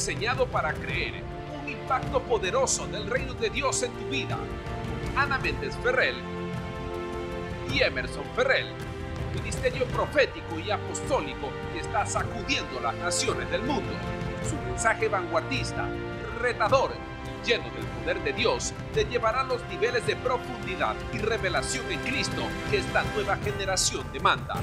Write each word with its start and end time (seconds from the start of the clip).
diseñado 0.00 0.46
para 0.46 0.72
creer 0.72 1.22
un 1.62 1.68
impacto 1.68 2.22
poderoso 2.22 2.86
del 2.86 3.06
reino 3.06 3.34
de 3.34 3.50
Dios 3.50 3.82
en 3.82 3.92
tu 3.92 4.08
vida. 4.08 4.38
Ana 5.14 5.38
Méndez 5.38 5.76
Ferrell 5.82 6.16
y 7.70 7.82
Emerson 7.82 8.24
Ferrell, 8.34 8.68
ministerio 9.34 9.84
profético 9.88 10.58
y 10.58 10.70
apostólico 10.70 11.50
que 11.74 11.80
está 11.80 12.06
sacudiendo 12.06 12.80
las 12.80 12.94
naciones 12.94 13.50
del 13.50 13.60
mundo. 13.60 13.92
Su 14.48 14.56
mensaje 14.70 15.06
vanguardista, 15.06 15.86
retador 16.40 16.92
y 17.26 17.46
lleno 17.46 17.64
del 17.64 17.84
poder 17.84 18.24
de 18.24 18.32
Dios 18.32 18.72
te 18.94 19.04
llevará 19.04 19.42
a 19.42 19.44
los 19.44 19.62
niveles 19.68 20.06
de 20.06 20.16
profundidad 20.16 20.96
y 21.12 21.18
revelación 21.18 21.92
en 21.92 22.00
Cristo 22.00 22.40
que 22.70 22.78
esta 22.78 23.02
nueva 23.14 23.36
generación 23.36 24.10
demanda. 24.14 24.54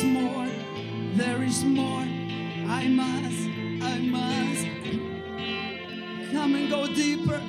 Is 0.00 0.06
more, 0.06 0.48
there 1.14 1.42
is 1.42 1.64
more. 1.64 2.06
I 2.68 2.88
must, 2.88 3.48
I 3.82 3.98
must 3.98 4.66
come 6.32 6.54
and 6.54 6.70
go 6.70 6.86
deeper, 6.86 7.40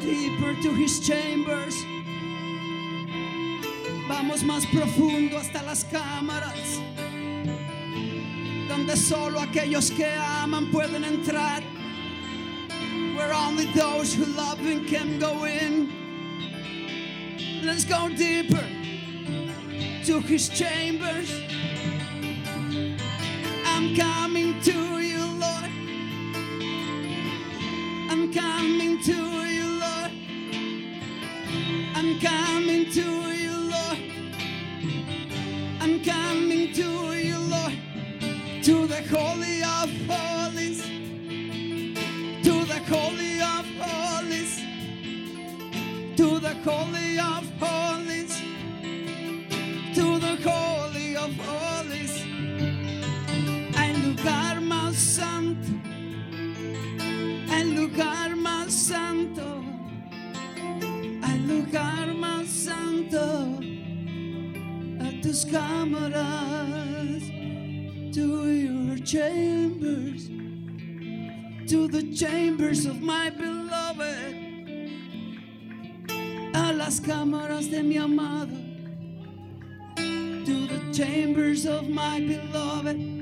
deeper 0.00 0.54
to 0.62 0.70
his 0.74 1.00
chambers. 1.00 1.74
Vamos 4.06 4.42
más 4.44 4.64
profundo 4.66 5.38
hasta 5.38 5.62
las 5.64 5.84
cámaras, 5.84 6.80
donde 8.68 8.96
solo 8.96 9.40
aquellos 9.40 9.90
que 9.90 10.06
aman 10.06 10.70
pueden 10.70 11.04
entrar. 11.04 11.62
Where 13.16 13.32
only 13.32 13.66
those 13.72 14.14
who 14.14 14.24
love 14.36 14.58
him 14.58 14.84
can 14.86 15.18
go 15.18 15.44
in. 15.46 15.90
Let's 17.64 17.84
go 17.84 18.08
deeper 18.08 18.73
to 20.04 20.20
his 20.20 20.50
chambers. 20.50 21.40
I'm 23.64 23.96
coming 23.96 24.60
to 24.60 24.98
you, 25.00 25.24
Lord. 25.40 25.70
I'm 28.10 28.30
coming 28.30 29.00
to 29.02 29.16
you, 29.46 29.80
Lord. 29.80 30.10
I'm 31.96 32.20
coming 32.20 32.90
to 32.90 33.06
you, 33.32 33.56
Lord. 33.72 33.98
I'm 35.80 36.04
coming 36.04 36.74
to 36.74 36.88
you, 37.14 37.38
Lord. 37.38 37.72
To 38.64 38.86
the 38.86 39.02
holy 39.08 39.62
of 39.62 39.88
holies. 40.06 40.82
To 42.42 42.64
the 42.66 42.80
holy 42.92 43.40
of 43.40 43.64
holies. 43.80 44.60
To 46.18 46.38
the 46.40 46.54
holy 46.62 47.18
of 47.18 47.50
holies 47.58 47.93
tus 65.34 65.44
cámaras, 65.46 67.22
to 68.14 68.48
your 68.52 68.96
chambers, 68.98 70.28
to 71.68 71.88
the 71.88 72.14
chambers 72.14 72.86
of 72.86 73.02
my 73.02 73.30
beloved, 73.30 74.36
a 76.54 76.72
las 76.72 77.00
cámaras 77.00 77.68
de 77.68 77.82
mi 77.82 77.96
amado 77.96 78.54
to 79.96 80.66
the 80.68 80.92
chambers 80.92 81.66
of 81.66 81.88
my 81.88 82.20
beloved. 82.20 83.13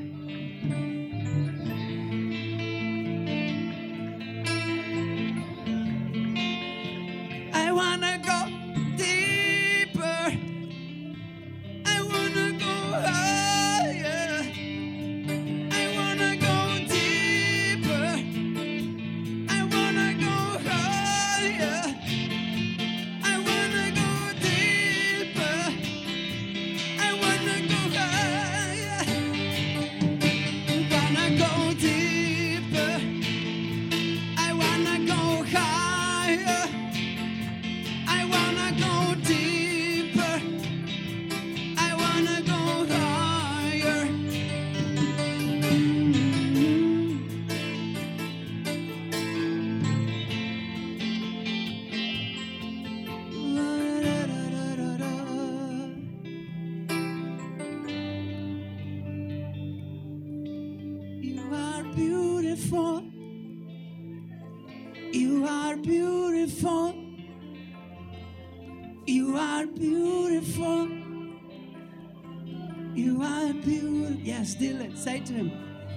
Say 75.02 75.18
to 75.18 75.32
him. 75.32 75.50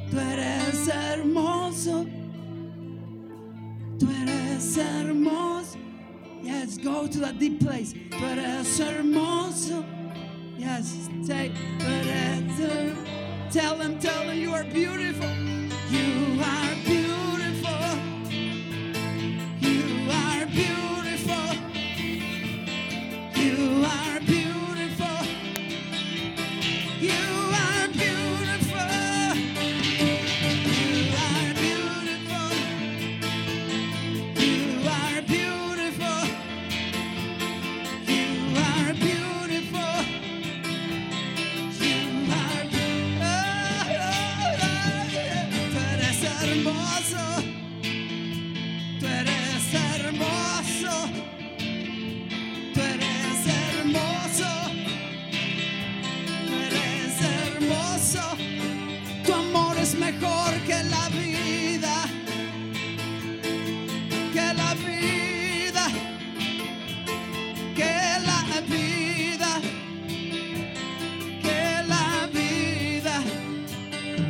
Tú 0.09 0.17
eres 0.17 0.87
hermoso. 0.87 2.05
Tú 3.99 4.07
eres 4.09 4.77
hermoso. 4.77 5.77
Yes, 6.41 6.77
go 6.79 7.07
to 7.07 7.19
that 7.19 7.37
deep 7.37 7.59
place. 7.59 7.93
Tú 7.93 8.23
eres 8.23 8.79
hermoso. 8.79 9.85
Yes, 10.57 11.09
say, 11.21 11.51
tú 11.77 11.85
eres 11.85 12.95
Tell 13.51 13.77
them, 13.77 13.99
tell 13.99 14.25
them 14.25 14.37
you 14.37 14.51
are 14.53 14.63
beautiful. 14.63 15.29
You 15.91 16.41
are 16.41 16.64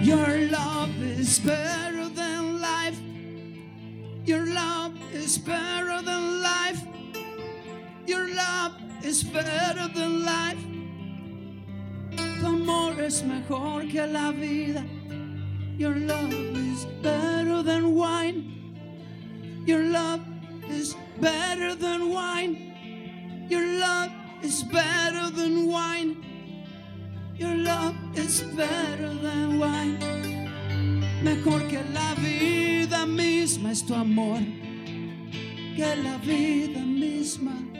Your 0.06 0.38
love 0.52 1.02
is 1.02 1.40
better 1.40 2.08
than 2.10 2.62
life. 2.62 3.00
Your 4.24 4.46
love 4.46 4.94
is 5.12 5.40
better 5.40 6.00
than 6.04 6.44
life. 6.44 6.80
Your 8.06 8.30
love 8.36 8.74
is 9.04 9.24
better 9.24 9.88
than 9.88 10.24
life. 10.24 10.62
Tu 12.16 12.46
amor 12.46 13.02
es 13.02 13.24
mejor 13.24 13.82
que 13.90 14.06
la 14.06 14.32
vida. 14.32 14.86
Your 15.76 15.96
love 15.96 16.32
is 16.32 16.86
better 17.02 17.64
than 17.64 17.96
wine. 17.96 18.46
Your 19.66 19.86
love 19.86 20.22
is 20.70 20.96
better 21.20 21.74
than 21.74 22.14
wine. 22.14 23.48
Your 23.50 23.66
love 23.80 24.12
is 24.44 24.62
better 24.66 25.32
than 25.32 25.66
wine. 25.66 26.35
Your 27.38 27.54
love 27.54 27.96
is 28.16 28.44
better 28.56 29.14
than 29.14 29.60
wine. 29.60 30.00
Mejor 31.22 31.60
que 31.68 31.84
la 31.94 32.16
vida 32.16 33.06
misma 33.06 33.72
es 33.72 33.86
tu 33.86 33.94
amor. 33.94 34.40
Que 35.76 35.96
la 35.98 36.18
vida 36.20 36.80
misma. 36.80 37.75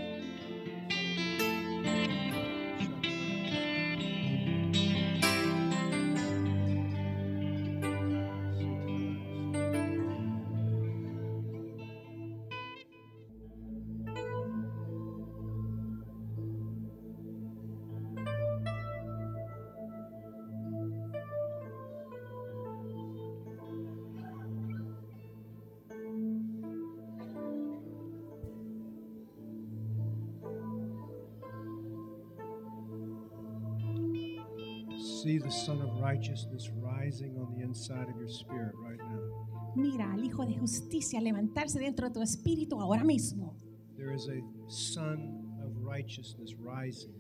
See 35.26 35.40
the 35.40 35.50
Son 35.50 35.82
of 35.82 35.90
Righteousness 36.00 36.70
rising 36.84 37.36
on 37.40 37.52
the 37.58 37.64
inside 37.64 38.08
of 38.10 38.16
your 38.16 38.28
spirit 38.30 38.76
right 38.76 39.00
now. 39.00 39.48
Mira 39.76 40.14
al 40.14 40.24
Hijo 40.24 40.46
de 40.46 40.54
Justicia 40.54 41.20
levantarse 41.20 41.80
dentro 41.80 42.10
de 42.10 42.14
tu 42.14 42.22
espíritu 42.22 42.80
ahora 42.80 43.04
mismo. 43.04 43.56
There 43.98 44.14
is 44.14 44.28
a 44.30 44.40
Son 44.68 45.58
of 45.64 45.72
Righteousness 45.84 46.54
rising 46.60 47.16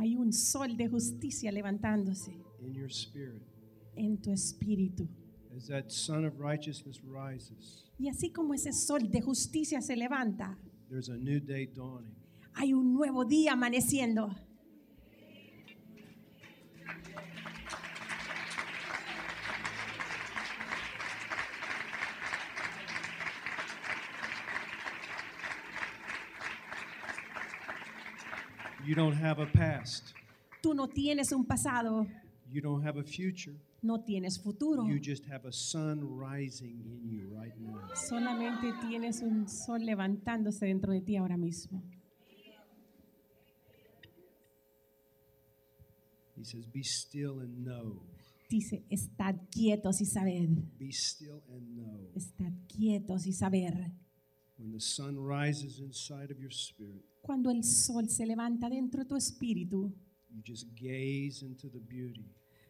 Hay 0.00 0.16
un 0.16 0.32
sol 0.32 0.78
de 0.78 0.88
justicia 0.88 1.52
levantándose 1.52 2.32
in 2.62 2.72
your 2.74 2.88
spirit. 2.88 3.42
en 3.98 4.16
tu 4.16 4.30
espíritu. 4.32 5.06
As 5.54 5.66
that 5.68 5.90
Son 5.92 6.24
of 6.24 6.40
Righteousness 6.40 7.02
rises, 7.04 7.84
Y 7.98 8.08
así 8.08 8.32
como 8.32 8.54
ese 8.54 8.72
sol 8.72 9.10
de 9.10 9.20
justicia 9.20 9.82
se 9.82 9.94
levanta, 9.94 10.56
there's 10.88 11.10
a 11.10 11.18
new 11.18 11.38
day 11.38 11.66
dawning. 11.66 12.14
hay 12.54 12.72
un 12.72 12.94
nuevo 12.94 13.26
día 13.26 13.52
amaneciendo. 13.52 14.34
You 28.84 28.94
don't 28.94 29.14
have 29.16 29.40
a 29.42 29.46
past. 29.46 30.12
Tú 30.62 30.74
no 30.74 30.88
tienes 30.88 31.32
un 31.32 31.44
pasado, 31.44 32.06
You 32.50 32.60
don't 32.60 32.82
have 32.84 32.98
a 32.98 33.02
future. 33.04 33.54
no 33.82 34.02
tienes 34.04 34.38
futuro. 34.38 34.84
You 34.86 34.98
just 35.00 35.24
have 35.26 35.46
a 35.46 35.52
sun 35.52 36.00
rising 36.16 36.82
in 36.84 37.08
you 37.10 37.28
right 37.34 37.54
now. 37.58 37.80
Solamente 37.94 38.72
tienes 38.80 39.22
un 39.22 39.48
sol 39.48 39.80
levantándose 39.84 40.66
dentro 40.66 40.92
de 40.92 41.00
ti 41.00 41.16
ahora 41.16 41.36
mismo. 41.36 41.82
He 46.36 46.44
says, 46.44 46.66
Be 46.66 46.82
still 46.82 47.40
and 47.40 47.64
know. 47.64 48.02
Dice, 48.50 48.84
estad 48.90 49.36
quietos 49.50 50.00
y 50.00 50.04
sabed. 50.06 50.78
Be 50.78 50.92
still 50.92 51.42
and 51.48 51.76
know. 51.76 52.10
Estad 52.14 52.52
quietos 52.68 53.26
y 53.26 53.32
saber. 53.32 53.92
When 54.58 54.72
the 54.72 54.80
sun 54.80 55.16
rises 55.18 55.80
inside 55.80 56.30
of 56.30 56.38
your 56.38 56.50
spirit, 56.50 57.04
Cuando 57.24 57.50
el 57.50 57.64
sol 57.64 58.08
se 58.08 58.26
levanta 58.26 58.68
dentro 58.68 59.02
de 59.02 59.08
tu 59.08 59.16
espíritu, 59.16 59.90
you 60.30 60.42
just 60.46 60.68
gaze 60.78 61.42
into 61.44 61.70
the 61.70 61.78
beauty. 61.80 62.24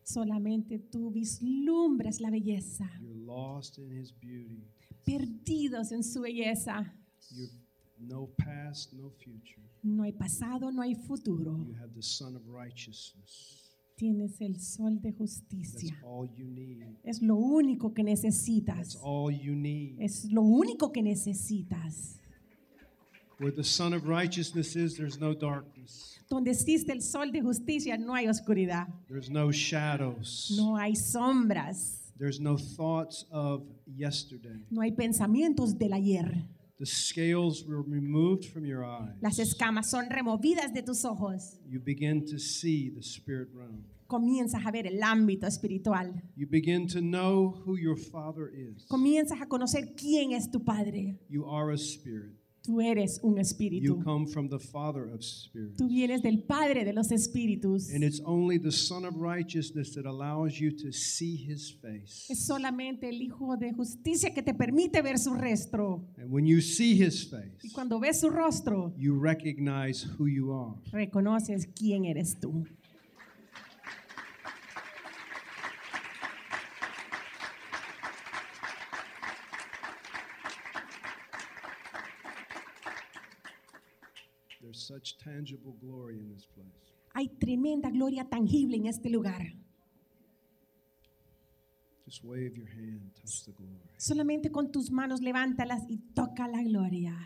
solamente 0.04 0.78
tú 0.78 1.11
vislumbras 1.11 2.20
la 2.20 2.30
belleza, 2.30 2.88
You're 3.00 3.25
lost 3.25 3.78
in 3.78 3.90
his 3.90 4.12
beauty. 4.20 4.62
perdidos 5.04 5.90
en 5.92 6.02
su 6.04 6.20
belleza. 6.20 6.92
You've 7.30 7.52
no 7.99 8.28
past, 8.37 8.92
no 8.92 9.11
future. 9.11 9.62
No 9.82 10.02
hay 10.04 10.12
pasado, 10.12 10.70
no 10.70 10.82
hay 10.82 10.94
futuro. 10.94 11.56
You 11.66 11.75
have 11.75 11.92
the 11.94 12.02
Son 12.02 12.37
of 12.37 12.42
Righteousness. 12.46 13.61
Tienes 13.96 14.40
el 14.40 14.58
sol 14.61 15.00
de 15.00 15.12
That's 15.12 15.40
justicia. 15.42 15.96
all 16.04 16.28
you 16.37 16.46
need. 16.46 16.82
Es 17.04 17.23
lo 17.23 17.37
único 17.37 17.92
que 17.94 18.02
That's 18.02 18.23
necesitas. 18.25 18.99
all 19.02 19.32
you 19.32 19.54
need. 19.54 19.96
Es 20.00 20.25
lo 20.30 20.42
único 20.42 20.90
que 20.92 21.02
necesitas. 21.02 22.20
Where 23.38 23.50
the 23.50 23.64
Son 23.64 23.92
of 23.94 24.06
Righteousness 24.06 24.76
is, 24.76 24.96
there's 24.96 25.18
no 25.18 25.34
darkness. 25.34 26.18
Donde 26.30 26.48
existe 26.50 26.90
el 26.92 27.00
sol 27.02 27.30
de 27.32 27.40
justicia 27.42 27.96
no 27.98 28.14
hay 28.14 28.26
oscuridad, 28.28 28.86
There's 29.08 29.28
no 29.30 29.50
shadows. 29.52 30.52
no 30.56 30.76
hay 30.76 30.94
sombras, 30.94 32.12
There's 32.18 32.40
no 32.40 32.56
thoughts 32.56 33.26
of 33.30 33.62
yesterday. 33.86 34.64
no 34.70 34.80
hay 34.82 34.92
pensamientos 34.92 35.76
del 35.78 35.92
ayer. 35.94 36.44
The 36.78 36.86
scales 36.86 37.64
were 37.66 37.82
removed 37.82 38.46
from 38.46 38.64
your 38.64 38.84
eyes. 38.84 39.14
Las 39.20 39.38
escamas 39.38 39.86
son 39.90 40.08
removidas 40.10 40.72
de 40.72 40.82
tus 40.82 41.04
ojos. 41.04 41.58
You 41.68 41.80
begin 41.80 42.24
to 42.26 42.38
see 42.38 42.90
the 42.90 43.02
spirit 43.02 43.48
realm. 43.52 43.84
Comienzas 44.06 44.64
a 44.66 44.70
ver 44.70 44.86
el 44.86 45.00
ámbito 45.02 45.46
espiritual. 45.46 46.12
You 46.36 46.46
begin 46.48 46.86
to 46.88 47.00
know 47.00 47.62
who 47.64 47.76
your 47.76 47.96
Father 47.96 48.48
is. 48.52 48.86
Comienzas 48.88 49.40
a 49.40 49.46
conocer 49.46 49.94
quién 49.96 50.32
es 50.32 50.50
tu 50.50 50.60
Padre. 50.60 51.18
You 51.28 51.46
are 51.46 51.70
a 51.72 51.78
spirit. 51.78 52.32
Tú 52.64 52.80
eres 52.80 53.21
un 53.23 53.35
You 53.35 53.40
espíritu. 53.42 54.02
come 54.02 54.26
from 54.26 54.49
the 54.49 54.59
Father 54.59 55.04
of 55.12 55.23
spirits. 55.23 55.76
Tú 55.76 55.87
vienes 55.88 56.23
del 56.23 56.38
Padre 56.44 56.83
de 56.85 56.94
los 56.94 57.12
espíritus. 57.12 57.90
And 57.94 58.02
it's 58.02 58.23
only 58.25 58.59
the 58.59 58.73
Son 58.73 59.04
of 59.04 59.16
Righteousness 59.16 59.94
that 59.94 60.06
allows 60.06 60.59
you 60.59 60.71
to 60.78 60.90
see 60.90 61.37
his 61.37 61.71
face. 61.71 62.25
Es 62.30 62.47
solamente 62.47 63.09
el 63.11 63.21
Hijo 63.21 63.59
de 63.59 63.73
justicia 63.75 64.33
que 64.33 64.42
te 64.42 64.54
permite 64.54 65.02
ver 65.02 65.18
su 65.18 65.35
rostro. 65.35 66.06
And 66.16 66.30
when 66.33 66.47
you 66.47 66.62
see 66.62 66.94
his 66.94 67.26
Y 67.26 67.37
face, 67.37 67.73
cuando 67.75 68.00
ves 68.00 68.21
su 68.21 68.30
rostro, 68.30 68.94
you 68.97 69.14
recognize 69.14 70.06
who 70.18 70.26
you 70.26 70.50
are. 70.52 70.75
reconoces 70.90 71.66
quién 71.66 72.06
eres 72.06 72.40
tú. 72.40 72.64
Such 84.86 85.16
tangible 85.18 85.76
glory 85.80 86.18
in 86.18 86.28
this 86.32 86.46
place. 86.46 86.92
Hay 87.14 87.28
tremenda 87.38 87.90
gloria 87.90 88.24
tangible 88.24 88.76
en 88.76 88.86
este 88.86 89.08
lugar. 89.08 89.40
Just 92.06 92.22
wave 92.24 92.56
your 92.56 92.68
hand, 92.68 93.12
touch 93.14 93.44
the 93.46 93.52
glory. 93.52 93.80
Solamente 93.98 94.50
con 94.50 94.70
tus 94.70 94.90
manos 94.90 95.20
levántalas 95.20 95.82
y 95.88 95.98
toca 96.14 96.46
la 96.48 96.62
gloria. 96.62 97.16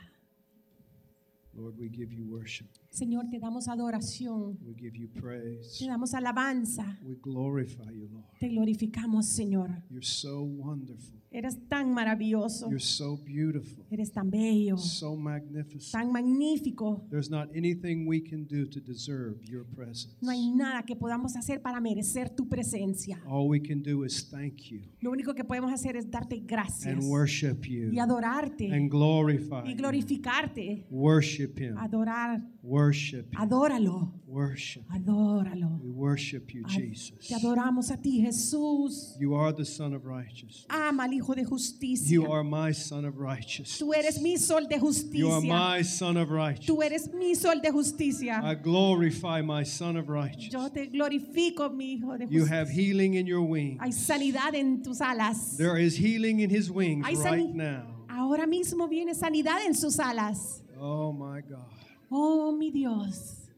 Lord, 1.54 1.76
we 1.78 1.88
give 1.88 2.12
you 2.12 2.24
worship. 2.26 2.68
Señor, 2.98 3.28
te 3.30 3.38
damos 3.38 3.68
adoración, 3.68 4.58
We 4.66 4.74
give 4.74 4.98
you 4.98 5.08
praise. 5.08 5.78
te 5.78 5.86
damos 5.86 6.14
alabanza, 6.14 6.98
We 7.04 7.14
glorify 7.22 7.92
you, 7.94 8.08
Lord. 8.08 8.24
te 8.40 8.48
glorificamos, 8.48 9.26
Señor. 9.26 9.70
You're 9.88 10.04
so 10.04 10.42
wonderful. 10.42 11.16
Eres 11.30 11.58
tan 11.68 11.92
maravilloso, 11.92 12.68
You're 12.70 12.80
so 12.80 13.18
beautiful. 13.22 13.84
eres 13.90 14.10
tan 14.10 14.30
bello, 14.30 14.78
So 14.78 15.14
magnificent. 15.14 15.92
tan 15.92 16.10
magnífico. 16.10 17.06
There's 17.10 17.28
not 17.30 17.50
anything 17.54 18.06
we 18.08 18.22
can 18.22 18.46
do 18.46 18.66
to 18.66 18.80
deserve 18.80 19.44
your 19.44 19.64
presence. 19.66 20.16
No 20.22 20.30
hay 20.30 20.50
nada 20.50 20.82
que 20.84 20.96
podamos 20.96 21.36
hacer 21.36 21.60
para 21.60 21.80
merecer 21.82 22.30
tu 22.30 22.48
presencia. 22.48 23.20
All 23.26 23.46
we 23.46 23.60
can 23.60 23.82
do 23.82 24.04
is 24.04 24.26
thank 24.30 24.70
you 24.70 24.80
Lo 25.02 25.10
único 25.10 25.34
que 25.34 25.44
podemos 25.44 25.70
hacer 25.70 25.96
es 25.96 26.10
darte 26.10 26.40
gracias 26.46 26.86
and 26.86 27.04
worship 27.04 27.62
you 27.68 27.92
y 27.92 27.98
adorarte 27.98 28.72
and 28.72 28.90
glorify 28.90 29.66
y 29.66 29.72
you. 29.72 29.76
glorificarte, 29.76 30.86
Worship 30.90 31.58
him. 31.58 31.76
adorar, 31.76 32.42
Worship. 32.68 33.30
Adóralo. 33.34 34.12
Worship. 34.26 34.82
Adóralo. 34.94 35.80
We 35.82 35.88
worship 35.88 36.52
you, 36.52 36.64
Jesus. 36.64 37.26
Te 37.26 37.34
adoramos 37.34 37.90
a 37.90 37.96
ti, 37.96 38.22
Jesús. 38.22 39.18
You 39.18 39.34
are 39.36 39.52
the 39.52 39.64
Son 39.64 39.94
of 39.94 40.04
righteousness. 40.04 40.66
Ama 40.68 41.04
al 41.04 41.12
Hijo 41.14 41.34
de 41.34 41.44
Justicia. 41.44 42.12
You 42.12 42.30
are 42.30 42.44
my 42.44 42.72
Son 42.72 43.06
of 43.06 43.16
righteousness. 43.16 43.78
Tú 43.80 43.94
eres 43.94 44.20
mi 44.20 44.36
sol 44.36 44.66
de 44.68 44.78
justicia. 44.78 45.18
You 45.18 45.30
are 45.30 45.40
my 45.40 45.80
Son 45.80 46.18
of 46.18 46.30
righteousness. 46.30 46.68
Tú 46.68 46.84
eres 46.84 47.08
mi 47.14 47.34
sol 47.34 47.58
de 47.62 47.72
justicia. 47.72 48.38
I 48.44 48.54
glorify 48.54 49.40
my 49.40 49.62
Son 49.62 49.96
of 49.96 50.06
Yo 50.06 50.12
righteousness. 50.12 50.70
te 50.74 50.86
glorifico, 50.88 51.74
mi 51.74 51.94
Hijo 51.94 52.18
de 52.18 52.26
justicia. 52.26 52.38
You 52.38 52.44
have 52.44 52.68
healing 52.68 53.14
in 53.14 53.26
your 53.26 53.40
wings. 53.40 53.80
Hay 53.80 53.92
sanidad 53.92 54.54
en 54.54 54.82
tus 54.82 55.00
alas. 55.00 55.56
There 55.56 55.78
is 55.78 55.96
healing 55.96 56.40
in 56.40 56.50
his 56.50 56.70
wings 56.70 57.06
right 57.24 57.48
now. 57.48 57.86
Ahora 58.10 58.46
mismo 58.46 58.86
viene 58.90 59.14
sanidad 59.14 59.64
en 59.64 59.74
sus 59.74 59.98
alas. 59.98 60.62
Oh 60.78 61.12
my 61.12 61.40
God. 61.40 61.77
Oh, 62.10 62.52
mi 62.52 62.70
Dios. 62.70 63.48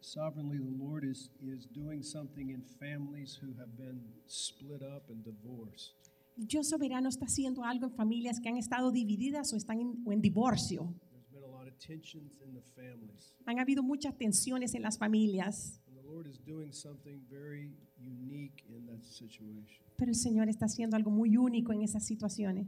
Sovereignly, 0.00 0.58
the 0.58 0.82
Lord 0.82 1.04
is, 1.04 1.28
is 1.46 1.66
doing 1.66 2.02
something 2.02 2.48
in 2.50 2.62
families 2.80 3.38
who 3.40 3.48
have 3.58 3.76
been 3.76 4.00
split 4.26 4.82
up 4.82 5.10
and 5.10 5.22
divorced. 5.22 5.92
Dios 6.34 6.70
soberano 6.70 7.08
está 7.08 7.26
haciendo 7.26 7.62
algo 7.64 7.86
en 7.86 7.92
familias 7.92 8.40
que 8.40 8.48
han 8.48 8.56
estado 8.56 8.90
divididas 8.90 9.52
o 9.52 9.56
están 9.56 9.80
en, 9.80 10.02
o 10.06 10.12
en 10.12 10.22
divorcio. 10.22 10.94
There's 11.12 11.28
been 11.30 11.42
a 11.42 11.46
lot 11.46 11.66
of 11.66 11.78
tensions 11.78 12.40
in 12.40 12.54
the 12.54 12.62
families. 12.74 13.34
Han 13.44 13.58
habido 13.58 13.82
muchas 13.82 14.16
tensiones 14.16 14.74
en 14.74 14.82
las 14.82 14.96
familias, 14.96 15.82
And 15.88 15.96
the 15.96 16.08
Lord 16.10 16.26
is 16.26 16.38
doing 16.38 16.72
something 16.72 17.20
very 17.28 17.72
unique 18.00 18.64
in 18.68 18.86
that 18.86 19.02
situation. 19.02 19.76
pero 19.96 20.10
el 20.10 20.16
Señor 20.16 20.48
está 20.48 20.66
haciendo 20.66 20.96
algo 20.96 21.10
muy 21.10 21.36
único 21.36 21.72
en 21.72 21.82
esas 21.82 22.04
situaciones. 22.06 22.66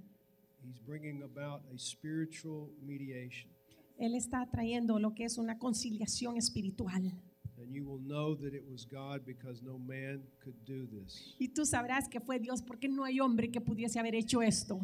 He's 0.63 0.85
bringing 0.85 1.23
about 1.23 1.63
a 1.73 1.79
spiritual 1.79 2.69
mediation. 2.83 3.51
Él 3.99 4.15
está 4.15 4.49
trayendo 4.51 4.99
lo 4.99 5.15
que 5.15 5.25
es 5.25 5.39
una 5.39 5.59
conciliación 5.59 6.37
espiritual. 6.37 7.13
And 7.59 7.75
you 7.75 7.85
will 7.85 8.03
know 8.03 8.35
that 8.37 8.55
it 8.55 8.65
was 8.71 8.87
God 8.87 9.25
because 9.27 9.63
no 9.63 9.79
man 9.79 10.23
could 10.43 10.57
do 10.67 10.87
this. 10.87 11.37
Y 11.39 11.49
tú 11.49 11.65
sabrás 11.67 12.09
que 12.09 12.19
fue 12.21 12.39
Dios 12.39 12.63
porque 12.63 12.89
no 12.89 13.05
hay 13.05 13.21
hombre 13.21 13.51
que 13.51 13.61
pudiese 13.61 13.99
haber 13.99 14.15
hecho 14.15 14.41
esto. 14.43 14.81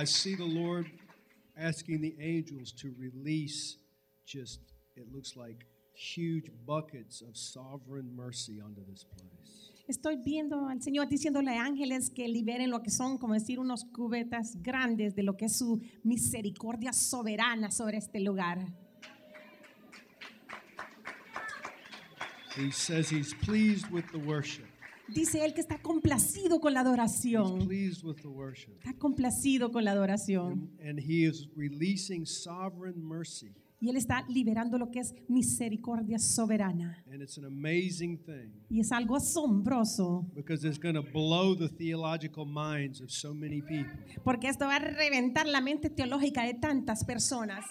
I 0.00 0.04
see 0.06 0.34
the 0.34 0.46
Lord 0.46 0.86
asking 1.58 2.00
the 2.00 2.14
angels 2.18 2.72
to 2.80 2.94
release 2.98 3.76
just, 4.24 4.60
it 4.96 5.12
looks 5.12 5.36
like 5.36 5.66
huge 5.92 6.50
buckets 6.66 7.20
of 7.20 7.36
sovereign 7.36 8.16
mercy 8.16 8.62
onto 8.64 8.80
this 8.90 9.04
place. 9.04 9.70
Estoy 9.86 10.16
viendo 10.24 10.66
al 10.66 10.80
Señor 10.80 11.10
diciéndole 11.10 11.50
a 11.50 11.66
ángeles 11.66 12.08
que 12.08 12.26
liberen 12.28 12.70
lo 12.70 12.80
que 12.80 12.90
son, 12.90 13.18
como 13.18 13.34
decir, 13.34 13.58
unos 13.58 13.84
cubetas 13.92 14.56
grandes 14.62 15.14
de 15.14 15.22
lo 15.22 15.36
que 15.36 15.46
es 15.46 15.58
su 15.58 15.82
misericordia 16.02 16.94
soberana 16.94 17.70
sobre 17.70 17.98
este 17.98 18.20
lugar. 18.20 18.72
He 22.56 22.70
says 22.70 23.10
he's 23.10 23.34
pleased 23.34 23.90
with 23.90 24.10
the 24.12 24.18
worship. 24.18 24.64
Dice 25.14 25.44
él 25.44 25.54
que 25.54 25.60
está 25.60 25.78
complacido 25.78 26.60
con 26.60 26.74
la 26.74 26.80
adoración. 26.80 27.68
Está 27.70 28.94
complacido 28.98 29.70
con 29.70 29.84
la 29.84 29.92
adoración. 29.92 30.70
And, 30.80 30.88
and 30.88 30.98
he 31.00 31.26
is 31.26 31.48
releasing 31.56 32.26
sovereign 32.26 33.02
mercy. 33.02 33.52
Y 33.82 33.88
él 33.88 33.96
está 33.96 34.26
liberando 34.28 34.76
lo 34.76 34.90
que 34.90 35.00
es 35.00 35.14
misericordia 35.26 36.18
soberana. 36.18 37.02
And 37.10 37.22
it's 37.22 37.38
an 37.38 37.46
amazing 37.46 38.18
thing 38.18 38.52
Y 38.68 38.80
es 38.80 38.92
algo 38.92 39.16
asombroso, 39.16 40.26
because 40.34 40.66
it's 40.68 40.78
going 40.78 40.94
to 40.94 41.02
blow 41.02 41.56
the 41.56 41.68
theological 41.68 42.44
minds 42.44 43.00
of 43.00 43.10
so 43.10 43.32
many 43.32 43.62
people. 43.62 43.90
porque 44.22 44.48
esto 44.48 44.66
va 44.66 44.76
a 44.76 44.80
reventar 44.80 45.46
la 45.46 45.62
mente 45.62 45.88
teológica 45.88 46.44
de 46.44 46.54
tantas 46.54 47.04
personas. 47.04 47.64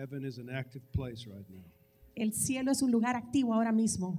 Heaven 0.00 0.24
is 0.24 0.38
an 0.38 0.48
active 0.48 0.80
place 0.92 1.26
right 1.26 1.44
now. 1.50 1.62
El 2.16 2.32
cielo 2.32 2.70
es 2.70 2.80
un 2.80 2.90
lugar 2.90 3.16
activo 3.16 3.52
ahora 3.52 3.70
mismo. 3.70 4.16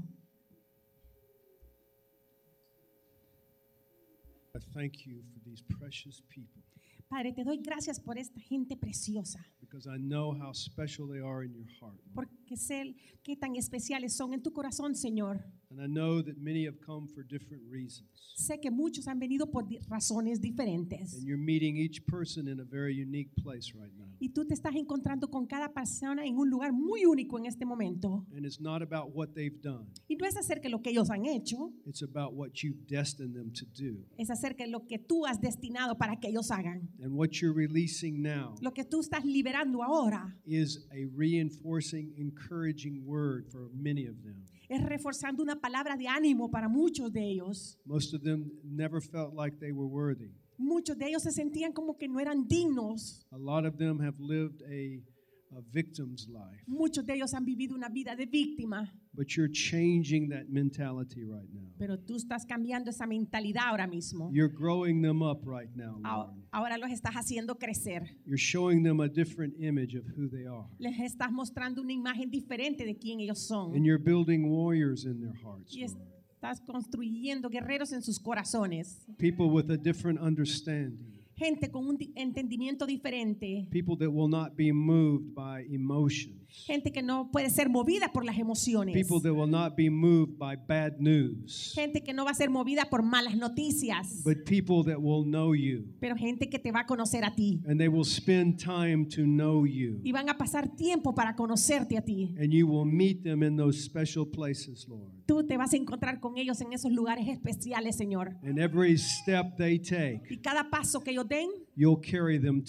I 4.56 4.60
thank 4.76 5.08
you 5.08 5.24
for 5.34 5.40
these 5.44 5.64
precious 5.80 6.22
people 6.30 6.62
Padre, 7.10 7.34
te 7.34 7.44
doy 7.44 7.58
gracias 7.58 8.00
por 8.00 8.20
esta 8.20 8.40
gente 8.40 8.78
preciosa, 8.78 9.44
because 9.60 9.88
I 9.88 9.98
know 9.98 10.34
how 10.34 10.54
special 10.54 11.08
they 11.08 11.20
are 11.20 11.44
in 11.44 11.54
your 11.54 11.68
heart. 11.80 12.00
porque 12.14 12.56
sé 12.56 12.96
qué 13.24 13.36
tan 13.36 13.56
especiales 13.56 14.14
son 14.16 14.34
en 14.34 14.44
tu 14.44 14.54
corazón, 14.54 14.94
Señor. 14.94 15.44
And 15.72 15.80
I 15.80 15.88
know 15.88 16.22
that 16.22 16.38
many 16.38 16.66
have 16.66 16.82
come 16.86 17.08
for 17.08 17.24
different 17.24 17.64
reasons. 17.70 18.10
Sé 18.36 18.60
que 18.60 18.70
muchos 18.70 19.08
han 19.08 19.20
venido 19.20 19.50
por 19.50 19.64
razones 19.88 20.42
diferentes. 20.42 21.14
And 21.14 21.24
you're 21.26 21.38
meeting 21.38 21.78
each 21.78 22.06
person 22.06 22.50
in 22.50 22.60
a 22.60 22.66
very 22.66 22.94
unique 22.94 23.30
place 23.42 23.74
right 23.74 23.92
now. 23.98 24.08
Y 24.20 24.30
tú 24.30 24.46
te 24.46 24.54
estás 24.54 24.76
encontrando 24.76 25.30
con 25.30 25.46
cada 25.48 25.70
persona 25.74 26.26
en 26.26 26.38
un 26.38 26.50
lugar 26.50 26.74
muy 26.74 27.06
único 27.06 27.38
en 27.40 27.46
este 27.46 27.66
momento. 27.66 28.26
And 28.36 28.46
it's 28.46 28.60
not 28.60 28.82
about 28.82 29.16
what 29.16 29.30
they've 29.34 29.62
done, 29.62 29.88
Y 30.10 30.16
no 30.16 30.26
es 30.28 30.36
acerca 30.36 30.64
de 30.64 30.70
lo 30.72 30.82
que 30.82 30.92
ellos 30.92 31.10
han 31.10 31.26
hecho, 31.26 31.72
it's 31.86 32.02
about 32.04 32.34
what 32.34 32.62
you've 32.62 32.86
destined 32.88 33.34
them 33.34 33.52
to 33.54 33.66
do. 33.66 34.04
es 34.18 34.30
acerca 34.30 34.66
de 34.66 34.70
lo 34.72 34.86
que 34.86 35.00
tú 35.00 35.26
has 35.26 35.40
destinado 35.40 35.98
para 35.98 36.20
que 36.20 36.28
ellos 36.30 36.52
hagan. 36.52 36.90
And 37.02 37.14
what 37.16 37.40
you're 37.42 37.54
releasing 37.56 38.22
now 38.22 38.56
Lo 38.62 38.74
que 38.74 38.84
tú 38.84 39.00
estás 39.00 39.24
liberando 39.24 39.82
ahora 39.84 40.36
is 40.46 40.86
a 40.92 41.06
reinforcing, 41.16 42.14
encouraging 42.18 43.06
word 43.06 43.46
for 43.50 43.70
many 43.74 44.06
of 44.06 44.22
them. 44.24 44.44
Es 44.72 44.82
reforzando 44.82 45.44
una 45.44 45.60
palabra 45.60 45.98
de 45.98 46.08
ánimo 46.08 46.50
para 46.50 46.70
muchos 46.70 47.12
de 47.12 47.30
ellos. 47.30 47.78
Most 47.84 48.14
of 48.14 48.22
them 48.24 48.50
never 48.64 49.02
felt 49.02 49.34
like 49.36 49.58
they 49.58 49.74
were 49.74 49.90
worthy. 49.90 50.32
Muchos 50.58 50.98
de 50.98 51.08
ellos 51.08 51.24
se 51.24 51.32
sentían 51.32 51.74
como 51.74 51.98
que 51.98 52.08
no 52.08 52.22
eran 52.22 52.48
dignos. 52.48 53.28
A 53.32 53.38
lot 53.38 53.66
of 53.66 53.76
them 53.78 54.00
have 54.00 54.16
lived 54.18 54.62
a, 54.62 55.58
a 55.58 55.62
victim's 55.74 56.26
life. 56.30 56.64
Muchos 56.68 57.06
de 57.06 57.16
ellos 57.16 57.34
han 57.34 57.44
vivido 57.44 57.76
una 57.76 57.90
vida 57.90 58.16
de 58.16 58.26
víctima. 58.26 58.90
But 59.14 59.36
you're 59.36 59.50
changing 59.52 60.30
that 60.30 60.50
mentality 60.50 61.26
right 61.26 61.48
now. 61.54 61.68
Pero 61.78 61.98
tú 62.00 62.16
estás 62.16 62.46
cambiando 62.46 62.90
esa 62.92 63.06
mentalidad 63.06 63.64
ahora 63.68 63.86
mismo. 63.86 64.30
You're 64.32 64.48
growing 64.48 65.02
them 65.02 65.22
up 65.22 65.42
right 65.46 65.70
now, 65.76 66.00
Lord. 66.02 66.30
ahora 66.52 66.78
los 66.78 66.90
estás 66.92 67.14
haciendo 67.16 67.60
crecer. 67.60 68.04
You're 68.26 68.38
showing 68.38 68.84
them 68.84 69.02
a 69.02 69.10
different 69.10 69.56
image 69.60 69.96
of 69.96 70.06
who 70.16 70.30
they 70.30 70.46
are. 70.46 70.66
Les 70.80 70.98
estás 71.00 71.30
mostrando 71.32 71.82
una 71.82 71.92
imagen 71.92 72.32
diferente 72.32 72.86
de 72.86 72.96
quién 72.96 73.20
ellos 73.20 73.40
son. 73.46 73.76
And 73.76 73.86
you're 73.86 74.02
building 74.02 74.50
warriors 74.50 75.04
in 75.04 75.20
their 75.20 75.34
hearts, 75.44 75.76
Y 75.76 75.82
Lord. 75.86 75.98
estás 76.42 76.62
construyendo 76.62 77.50
guerreros 77.50 77.92
en 77.92 78.02
sus 78.02 78.18
corazones. 78.18 79.06
People 79.18 79.50
with 79.50 79.70
a 79.72 79.78
different 79.78 80.20
understanding. 80.22 81.18
Gente 81.42 81.72
con 81.72 81.88
un 81.88 81.98
di- 81.98 82.12
entendimiento 82.16 82.86
diferente. 82.86 83.68
People 83.72 83.98
that 83.98 84.12
will 84.12 84.30
not 84.30 84.56
be 84.56 84.72
moved 84.72 85.34
by 85.34 85.66
emotions. 85.74 86.36
Gente 86.68 86.92
que 86.92 87.02
no 87.02 87.32
puede 87.32 87.50
ser 87.50 87.68
movida 87.68 88.12
por 88.14 88.24
las 88.24 88.38
emociones. 88.38 88.94
People 88.94 89.20
that 89.22 89.34
will 89.34 89.50
not 89.50 89.76
be 89.76 89.90
moved 89.90 90.38
by 90.38 90.56
bad 90.56 91.00
news. 91.00 91.72
Gente 91.74 92.04
que 92.04 92.14
no 92.14 92.26
va 92.26 92.32
a 92.32 92.34
ser 92.36 92.52
movida 92.52 92.86
por 92.92 93.02
malas 93.02 93.36
noticias. 93.36 94.22
But 94.24 94.46
people 94.46 94.84
that 94.84 95.00
will 95.02 95.24
know 95.26 95.56
you. 95.56 95.86
Pero 96.00 96.16
gente 96.16 96.48
que 96.48 96.60
te 96.60 96.72
va 96.72 96.82
a 96.82 96.86
conocer 96.86 97.24
a 97.26 97.34
ti. 97.34 97.60
And 97.66 97.80
they 97.80 97.88
will 97.88 98.06
spend 98.06 98.60
time 98.60 99.08
to 99.16 99.24
know 99.24 99.66
you. 99.66 100.00
Y 100.04 100.12
van 100.12 100.30
a 100.30 100.38
pasar 100.38 100.76
tiempo 100.76 101.16
para 101.16 101.36
conocerte 101.36 101.98
a 101.98 102.02
ti. 102.04 102.36
And 102.38 102.52
you 102.54 102.68
will 102.68 102.86
meet 102.86 103.24
them 103.24 103.42
in 103.42 103.56
those 103.56 103.82
special 103.82 104.28
places, 104.30 104.86
Lord. 104.88 105.10
Tú 105.32 105.46
te 105.46 105.56
vas 105.56 105.72
a 105.74 105.78
encontrar 105.78 106.20
con 106.20 106.38
ellos 106.38 106.60
en 106.60 106.74
esos 106.74 106.92
lugares 106.92 107.26
especiales, 107.30 107.96
Señor. 107.96 108.36
And 108.44 108.60
every 108.60 108.98
step 108.98 109.56
they 109.56 109.80
take, 109.80 110.24
Y 110.30 110.42
cada 110.42 110.70
paso 110.70 111.00
que 111.00 111.12
ellos 111.12 111.26
den, 111.26 111.50
you'll 111.74 112.02
carry 112.02 112.38
them 112.38 112.62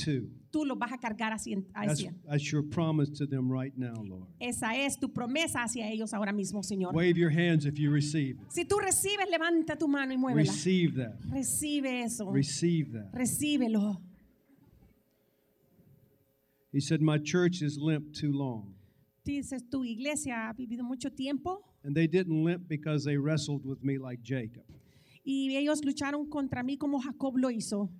tú 0.52 0.64
los 0.64 0.78
vas 0.78 0.92
a 0.92 0.98
cargar 0.98 1.32
hacia. 1.32 1.56
That's, 1.74 1.94
hacia. 1.94 2.14
that's 2.24 2.52
your 2.52 2.62
promise 2.62 3.10
to 3.18 3.26
them 3.26 3.50
right 3.50 3.76
now, 3.76 4.00
Lord. 4.04 4.28
Esa 4.38 4.76
es 4.76 4.96
tu 4.96 5.08
promesa 5.08 5.64
hacia 5.64 5.90
ellos 5.90 6.14
ahora 6.14 6.32
mismo, 6.32 6.62
Señor. 6.62 6.94
Wave 6.94 7.16
your 7.16 7.30
hands 7.30 7.66
if 7.66 7.80
you 7.80 7.90
receive 7.90 8.38
it. 8.40 8.52
Si 8.52 8.64
tú 8.64 8.78
recibes, 8.78 9.26
levanta 9.28 9.76
tu 9.76 9.88
mano 9.88 10.12
y 10.12 10.16
muévela. 10.16 10.48
Receive 10.48 10.94
that. 10.98 11.18
Recibe 11.32 12.04
eso. 12.04 12.30
Receive 12.30 12.92
that. 12.92 13.12
Recíbelo. 13.12 14.00
He 16.70 16.78
said, 16.78 17.00
My 17.00 17.18
church 17.18 17.60
is 17.60 17.76
limp 17.76 18.14
too 18.14 18.30
long. 18.32 18.76
Dices, 19.24 19.68
tu 19.68 19.82
iglesia 19.82 20.48
ha 20.48 20.52
vivido 20.52 20.84
mucho 20.84 21.10
tiempo. 21.10 21.71
And 21.84 21.94
they 21.94 22.06
didn't 22.06 22.44
limp 22.44 22.68
because 22.68 23.04
they 23.04 23.16
wrestled 23.16 23.64
with 23.64 23.82
me 23.82 23.98
like 23.98 24.22
Jacob. 24.22 24.64
Y 25.24 25.56
ellos 25.56 25.80
lucharon 25.84 26.28
contra 26.28 26.62
mí 26.62 26.78
como 26.78 27.00
Jacob 27.00 27.36
lo 27.36 27.48
hizo. 27.50 27.90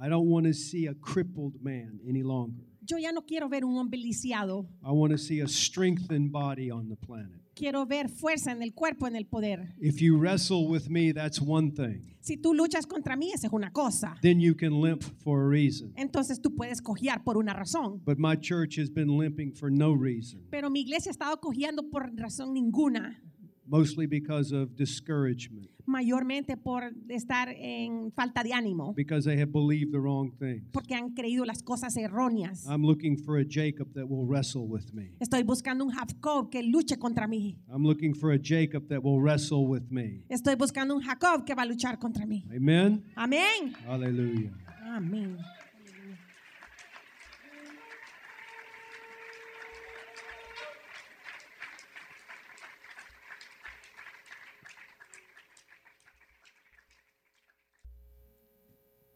I 0.00 0.08
don't 0.08 0.28
want 0.28 0.46
to 0.46 0.54
see 0.54 0.86
a 0.86 0.94
crippled 0.94 1.62
man 1.62 1.98
any 2.08 2.22
longer. 2.22 2.64
Yo 2.90 2.96
ya 2.96 3.12
no 3.12 3.20
quiero 3.26 3.50
ver 3.50 3.66
un 3.66 3.76
hombre 3.76 3.98
lisiado. 3.98 4.66
I 4.82 4.92
want 4.92 5.12
to 5.12 5.18
see 5.18 5.40
a 5.42 5.46
strengthened 5.46 6.32
body 6.32 6.70
on 6.70 6.88
the 6.88 6.96
planet. 6.96 7.38
Quiero 7.54 7.84
ver 7.84 8.08
fuerza 8.08 8.50
en 8.50 8.62
el 8.62 8.72
cuerpo, 8.72 9.06
en 9.06 9.14
el 9.14 9.26
poder. 9.26 9.74
If 9.78 10.00
you 10.00 10.16
wrestle 10.16 10.68
with 10.68 10.88
me, 10.88 11.12
that's 11.12 11.38
one 11.38 11.70
thing. 11.70 12.14
Si 12.20 12.38
tú 12.38 12.54
luchas 12.54 12.86
contra 12.86 13.14
mí, 13.14 13.30
esa 13.34 13.48
es 13.48 13.52
una 13.52 13.70
cosa. 13.72 14.16
Then 14.22 14.40
you 14.40 14.54
can 14.54 14.80
limp 14.80 15.02
for 15.22 15.42
a 15.42 15.48
reason. 15.48 15.92
Entonces 15.96 16.40
tú 16.40 16.54
puedes 16.56 16.80
cojear 16.80 17.24
por 17.24 17.36
una 17.36 17.52
razón. 17.52 18.00
But 18.06 18.18
my 18.18 18.36
church 18.36 18.78
has 18.78 18.88
been 18.88 19.18
limping 19.18 19.52
for 19.52 19.70
no 19.70 19.94
reason, 19.94 20.46
Pero 20.50 20.70
mi 20.70 20.80
iglesia 20.80 21.10
ha 21.10 21.12
estado 21.12 21.38
cojeando 21.40 21.90
por 21.90 22.10
razón 22.16 22.54
ninguna. 22.54 23.22
Mostly 23.68 24.06
because 24.06 24.52
of 24.52 24.74
discouragement, 24.76 25.68
Mayormente 25.86 26.56
por 26.56 26.82
estar 27.08 27.48
en 27.48 28.12
falta 28.12 28.42
de 28.42 28.52
ánimo. 28.52 28.94
because 28.94 29.24
they 29.24 29.38
have 29.38 29.50
believed 29.52 29.90
the 29.92 29.98
wrong 29.98 30.30
things. 30.38 30.62
Porque 30.72 30.94
han 30.94 31.14
creído 31.14 31.44
las 31.46 31.62
cosas 31.62 31.96
erróneas. 31.96 32.66
I'm 32.66 32.82
looking 32.82 33.16
for 33.16 33.38
a 33.38 33.44
Jacob 33.44 33.92
that 33.94 34.06
will 34.08 34.26
wrestle 34.26 34.66
with 34.68 34.92
me. 34.92 35.12
Estoy 35.20 35.42
buscando 35.44 35.84
un 35.84 35.90
Jacob 35.92 36.50
que 36.50 36.62
luche 36.62 36.98
contra 36.98 37.26
mí. 37.26 37.56
I'm 37.72 37.84
looking 37.84 38.14
for 38.14 38.32
a 38.32 38.38
Jacob 38.38 38.88
that 38.88 39.02
will 39.02 39.20
wrestle 39.20 39.66
with 39.66 39.90
me. 39.90 40.24
Estoy 40.28 40.56
buscando 40.56 40.94
un 40.94 41.02
Jacob 41.02 41.44
que 41.46 41.54
va 41.54 41.62
a 41.62 41.66
luchar 41.66 41.98
contra 41.98 42.26
mí. 42.26 42.44
Amen? 42.54 43.02
Amén. 43.16 43.72
Hallelujah. 43.86 44.52
Amén. 44.84 45.36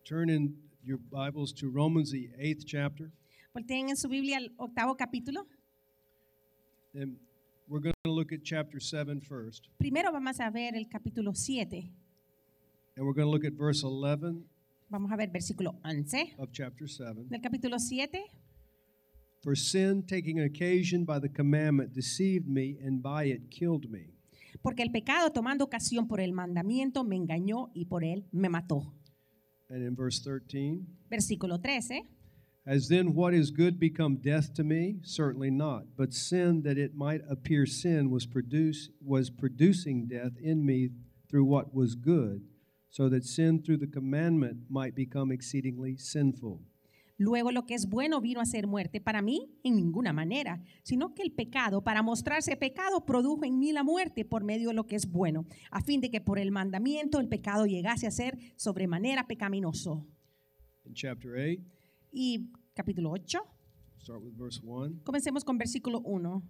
Turn 0.04 0.30
in 0.30 0.56
your 0.84 0.98
Bibles 0.98 1.52
to 1.52 1.70
Romans, 1.70 2.10
the 2.10 2.28
eighth 2.36 2.64
chapter. 2.66 3.12
Volteen 3.54 3.88
en 3.88 3.96
su 3.96 4.08
Biblia 4.08 4.38
al 4.38 4.50
octavo 4.58 4.96
capítulo. 4.96 5.46
And 6.92 7.16
we're 7.68 7.80
going 7.80 7.94
to 8.02 8.10
look 8.10 8.32
at 8.32 8.42
chapter 8.42 8.80
7 8.80 9.20
first. 9.20 9.68
Primero 9.78 10.10
vamos 10.10 10.40
a 10.40 10.50
ver 10.50 10.74
el 10.74 10.86
capítulo 10.88 11.36
7. 11.36 11.88
And 12.96 13.06
we're 13.06 13.14
going 13.14 13.26
to 13.26 13.30
look 13.30 13.44
at 13.44 13.52
verse 13.52 13.84
11 13.84 14.44
Vamos 14.90 15.12
a 15.12 15.16
ver 15.16 15.30
versículo 15.30 15.78
11 15.84 16.34
of 16.38 16.50
chapter 16.50 16.88
7. 16.88 17.28
del 17.28 17.40
capítulo 17.40 17.78
7. 17.78 18.24
For 19.44 19.54
sin, 19.54 20.02
taking 20.02 20.40
occasion 20.40 21.04
by 21.04 21.20
the 21.20 21.28
commandment, 21.28 21.92
deceived 21.94 22.48
me, 22.48 22.76
and 22.84 23.00
by 23.00 23.26
it 23.26 23.50
killed 23.50 23.88
me. 23.88 24.08
Porque 24.62 24.82
el 24.82 24.90
pecado 24.90 25.30
tomando 25.30 25.64
ocasión 25.64 26.08
por 26.08 26.20
el 26.20 26.32
mandamiento 26.32 27.04
me 27.04 27.14
engañó 27.14 27.70
y 27.72 27.86
por 27.86 28.02
él 28.02 28.26
me 28.32 28.48
mató. 28.48 28.92
And 29.72 29.82
in 29.82 29.96
verse 29.96 30.20
13, 30.20 30.86
Versículo 31.10 31.58
13. 31.58 32.06
Has 32.66 32.88
then 32.88 33.14
what 33.14 33.32
is 33.32 33.50
good 33.50 33.80
become 33.80 34.16
death 34.16 34.52
to 34.54 34.62
me? 34.62 35.00
Certainly 35.02 35.50
not. 35.50 35.84
But 35.96 36.12
sin, 36.12 36.60
that 36.64 36.76
it 36.76 36.94
might 36.94 37.22
appear 37.26 37.64
sin, 37.64 38.10
was 38.10 38.26
produce 38.26 38.90
was 39.02 39.30
producing 39.30 40.08
death 40.08 40.32
in 40.38 40.66
me 40.66 40.90
through 41.30 41.46
what 41.46 41.74
was 41.74 41.94
good, 41.94 42.42
so 42.90 43.08
that 43.08 43.24
sin 43.24 43.62
through 43.62 43.78
the 43.78 43.86
commandment 43.86 44.58
might 44.68 44.94
become 44.94 45.32
exceedingly 45.32 45.96
sinful. 45.96 46.60
Luego 47.18 47.52
lo 47.52 47.66
que 47.66 47.74
es 47.74 47.88
bueno 47.88 48.20
vino 48.20 48.40
a 48.40 48.46
ser 48.46 48.66
muerte 48.66 49.00
para 49.00 49.22
mí 49.22 49.50
en 49.62 49.76
ninguna 49.76 50.12
manera, 50.12 50.62
sino 50.82 51.14
que 51.14 51.22
el 51.22 51.32
pecado, 51.32 51.82
para 51.84 52.02
mostrarse 52.02 52.56
pecado, 52.56 53.04
produjo 53.04 53.44
en 53.44 53.58
mí 53.58 53.72
la 53.72 53.84
muerte 53.84 54.24
por 54.24 54.44
medio 54.44 54.68
de 54.70 54.74
lo 54.74 54.86
que 54.86 54.96
es 54.96 55.06
bueno, 55.10 55.46
a 55.70 55.82
fin 55.82 56.00
de 56.00 56.10
que 56.10 56.20
por 56.20 56.38
el 56.38 56.50
mandamiento 56.50 57.20
el 57.20 57.28
pecado 57.28 57.66
llegase 57.66 58.06
a 58.06 58.10
ser 58.10 58.38
sobremanera 58.56 59.26
pecaminoso. 59.26 60.06
In 60.84 60.94
chapter 60.94 61.32
8, 61.36 61.62
Y 62.12 62.50
capítulo 62.74 63.10
8, 63.12 63.38
start 63.98 64.20
with 64.22 64.34
verse 64.36 64.60
1. 64.64 65.02
comencemos 65.04 65.44
con 65.44 65.58
versículo 65.58 66.00
1. 66.00 66.42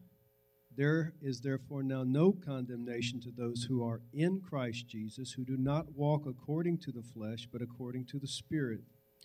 There 0.75 1.13
is 1.21 1.43
therefore 1.43 1.83
now 1.85 2.03
no 2.03 2.33
condemnation 2.33 3.21
to 3.21 3.31
those 3.31 3.67
who 3.69 3.85
are 3.87 4.01
in 4.15 4.41
Christ 4.41 4.87
Jesus, 4.89 5.35
who 5.37 5.45
do 5.45 5.59
not 5.59 5.95
walk 5.95 6.27
according 6.27 6.79
to 6.79 6.91
the 6.93 7.03
flesh, 7.03 7.47
but 7.53 7.61
according 7.61 8.07
to 8.07 8.19
the 8.19 8.27
Spirit. 8.27 8.81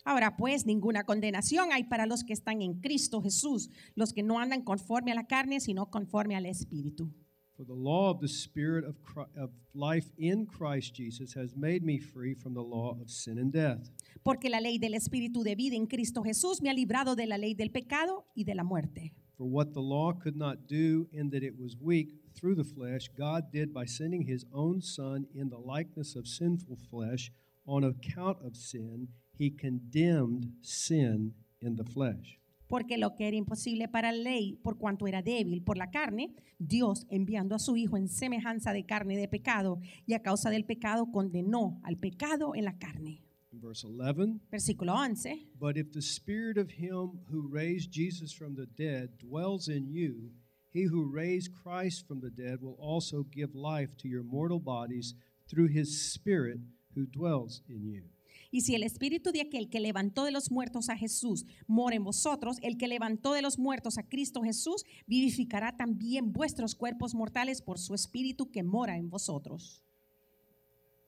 Ahora 0.08 0.38
pues 0.38 0.64
ninguna 0.64 1.04
condenación 1.04 1.70
hay 1.70 1.84
para 1.84 2.06
los 2.06 2.24
que 2.24 2.32
están 2.32 2.62
en 2.62 2.80
Cristo 2.80 3.20
Jesús, 3.20 3.68
los 3.94 4.14
que 4.14 4.22
no 4.22 4.38
andan 4.38 4.62
conforme 4.62 5.12
a 5.12 5.14
la 5.14 5.26
carne, 5.26 5.60
sino 5.60 5.90
conforme 5.90 6.34
al 6.34 6.46
Espíritu. 6.46 7.12
For 7.54 7.66
the 7.66 7.74
law 7.74 8.10
of 8.10 8.20
the 8.20 8.26
Spirit 8.26 8.86
of, 8.86 8.96
Chri- 9.02 9.28
of 9.36 9.50
life 9.74 10.10
in 10.16 10.46
Christ 10.46 10.94
Jesus 10.94 11.34
has 11.36 11.54
made 11.54 11.82
me 11.82 11.98
free 11.98 12.32
from 12.32 12.54
the 12.54 12.62
law 12.62 12.96
of 12.98 13.10
sin 13.10 13.38
and 13.38 13.52
death. 13.52 13.90
Porque 14.22 14.48
la 14.48 14.60
ley 14.60 14.78
del 14.78 14.94
Espíritu 14.94 15.42
de 15.42 15.54
vida 15.54 15.76
en 15.76 15.86
Cristo 15.86 16.22
Jesús 16.22 16.62
me 16.62 16.70
ha 16.70 16.72
librado 16.72 17.14
de 17.14 17.26
la 17.26 17.36
ley 17.36 17.52
del 17.52 17.70
pecado 17.70 18.24
y 18.34 18.44
de 18.44 18.54
la 18.54 18.64
muerte. 18.64 19.12
For 19.36 19.44
what 19.46 19.74
the 19.74 19.82
law 19.82 20.14
could 20.14 20.36
not 20.38 20.66
do, 20.66 21.06
in 21.12 21.28
that 21.32 21.42
it 21.42 21.52
was 21.60 21.76
weak 21.78 22.14
through 22.34 22.54
the 22.54 22.64
flesh, 22.64 23.10
God 23.14 23.52
did 23.52 23.74
by 23.74 23.84
sending 23.84 24.22
his 24.26 24.46
own 24.54 24.80
Son 24.80 25.26
in 25.34 25.50
the 25.50 25.58
likeness 25.58 26.16
of 26.16 26.26
sinful 26.26 26.78
flesh. 26.90 27.30
On 27.66 27.84
account 27.84 28.38
of 28.42 28.56
sin, 28.56 29.08
he 29.38 29.50
condemned 29.50 30.52
sin 30.62 31.34
in 31.60 31.76
the 31.76 31.84
flesh. 31.84 32.38
Porque 32.68 32.98
lo 32.98 33.14
que 33.14 33.26
era 33.26 33.36
imposible 33.36 33.88
para 33.88 34.12
la 34.12 34.18
ley, 34.18 34.58
por 34.62 34.76
cuanto 34.76 35.06
era 35.06 35.22
débil 35.22 35.62
por 35.62 35.78
la 35.78 35.90
carne, 35.90 36.34
Dios, 36.58 37.06
enviando 37.08 37.54
a 37.54 37.58
su 37.58 37.76
Hijo 37.76 37.96
en 37.96 38.08
semejanza 38.08 38.72
de 38.72 38.84
carne 38.84 39.16
de 39.16 39.26
pecado, 39.26 39.80
y 40.06 40.12
a 40.12 40.20
causa 40.20 40.50
del 40.50 40.64
pecado 40.64 41.10
condenó 41.10 41.80
al 41.82 41.96
pecado 41.96 42.54
en 42.54 42.64
la 42.64 42.76
carne. 42.78 43.22
In 43.50 43.60
verse 43.60 43.86
11, 43.86 44.40
Versículo 44.50 44.94
11. 44.94 45.46
But 45.58 45.78
if 45.78 45.92
the 45.92 46.02
spirit 46.02 46.58
of 46.58 46.70
him 46.70 47.20
who 47.30 47.48
raised 47.48 47.90
Jesus 47.90 48.32
from 48.32 48.54
the 48.54 48.66
dead 48.66 49.18
dwells 49.18 49.68
in 49.68 49.88
you, 49.88 50.32
he 50.70 50.84
who 50.84 51.10
raised 51.10 51.54
Christ 51.54 52.06
from 52.06 52.20
the 52.20 52.30
dead 52.30 52.60
will 52.60 52.76
also 52.78 53.24
give 53.24 53.54
life 53.54 53.96
to 53.98 54.08
your 54.08 54.22
mortal 54.22 54.60
bodies 54.60 55.14
through 55.48 55.68
his 55.68 56.12
spirit 56.12 56.58
who 56.94 57.06
dwells 57.06 57.62
in 57.68 57.86
you. 57.86 58.02
Y 58.50 58.62
si 58.62 58.74
el 58.74 58.82
espíritu 58.82 59.30
de 59.30 59.42
aquel 59.42 59.68
que 59.68 59.80
levantó 59.80 60.24
de 60.24 60.30
los 60.30 60.50
muertos 60.50 60.88
a 60.88 60.96
Jesús 60.96 61.44
mora 61.66 61.96
en 61.96 62.04
vosotros, 62.04 62.56
el 62.62 62.76
que 62.78 62.88
levantó 62.88 63.32
de 63.32 63.42
los 63.42 63.58
muertos 63.58 63.98
a 63.98 64.08
Cristo 64.08 64.42
Jesús 64.42 64.84
vivificará 65.06 65.76
también 65.76 66.32
vuestros 66.32 66.74
cuerpos 66.74 67.14
mortales 67.14 67.60
por 67.60 67.78
su 67.78 67.94
espíritu 67.94 68.50
que 68.50 68.62
mora 68.62 68.96
en 68.96 69.10
vosotros. 69.10 69.82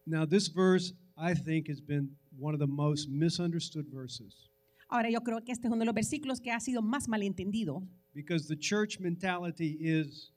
Now, 0.07 0.27
this 0.27 0.49
verse, 0.49 0.95
I 1.17 1.35
think, 1.35 1.69
has 1.69 1.81
been 1.81 2.17
one 2.39 2.55
of 2.55 2.61
the 2.61 2.67
most 2.67 3.09
misunderstood 3.09 3.87
verses 3.93 4.51
Ahora 4.91 5.09
yo 5.09 5.21
creo 5.21 5.45
que 5.45 5.53
este 5.53 5.69
es 5.69 5.73
uno 5.73 5.81
de 5.81 5.87
los 5.87 5.95
versículos 5.95 6.41
que 6.41 6.51
ha 6.51 6.59
sido 6.59 6.83
más 6.83 7.07
malentendido, 7.09 7.81
because 8.13 8.49
the 8.49 8.57
church 8.57 8.99
mentality 8.99 9.79
is 9.81 10.33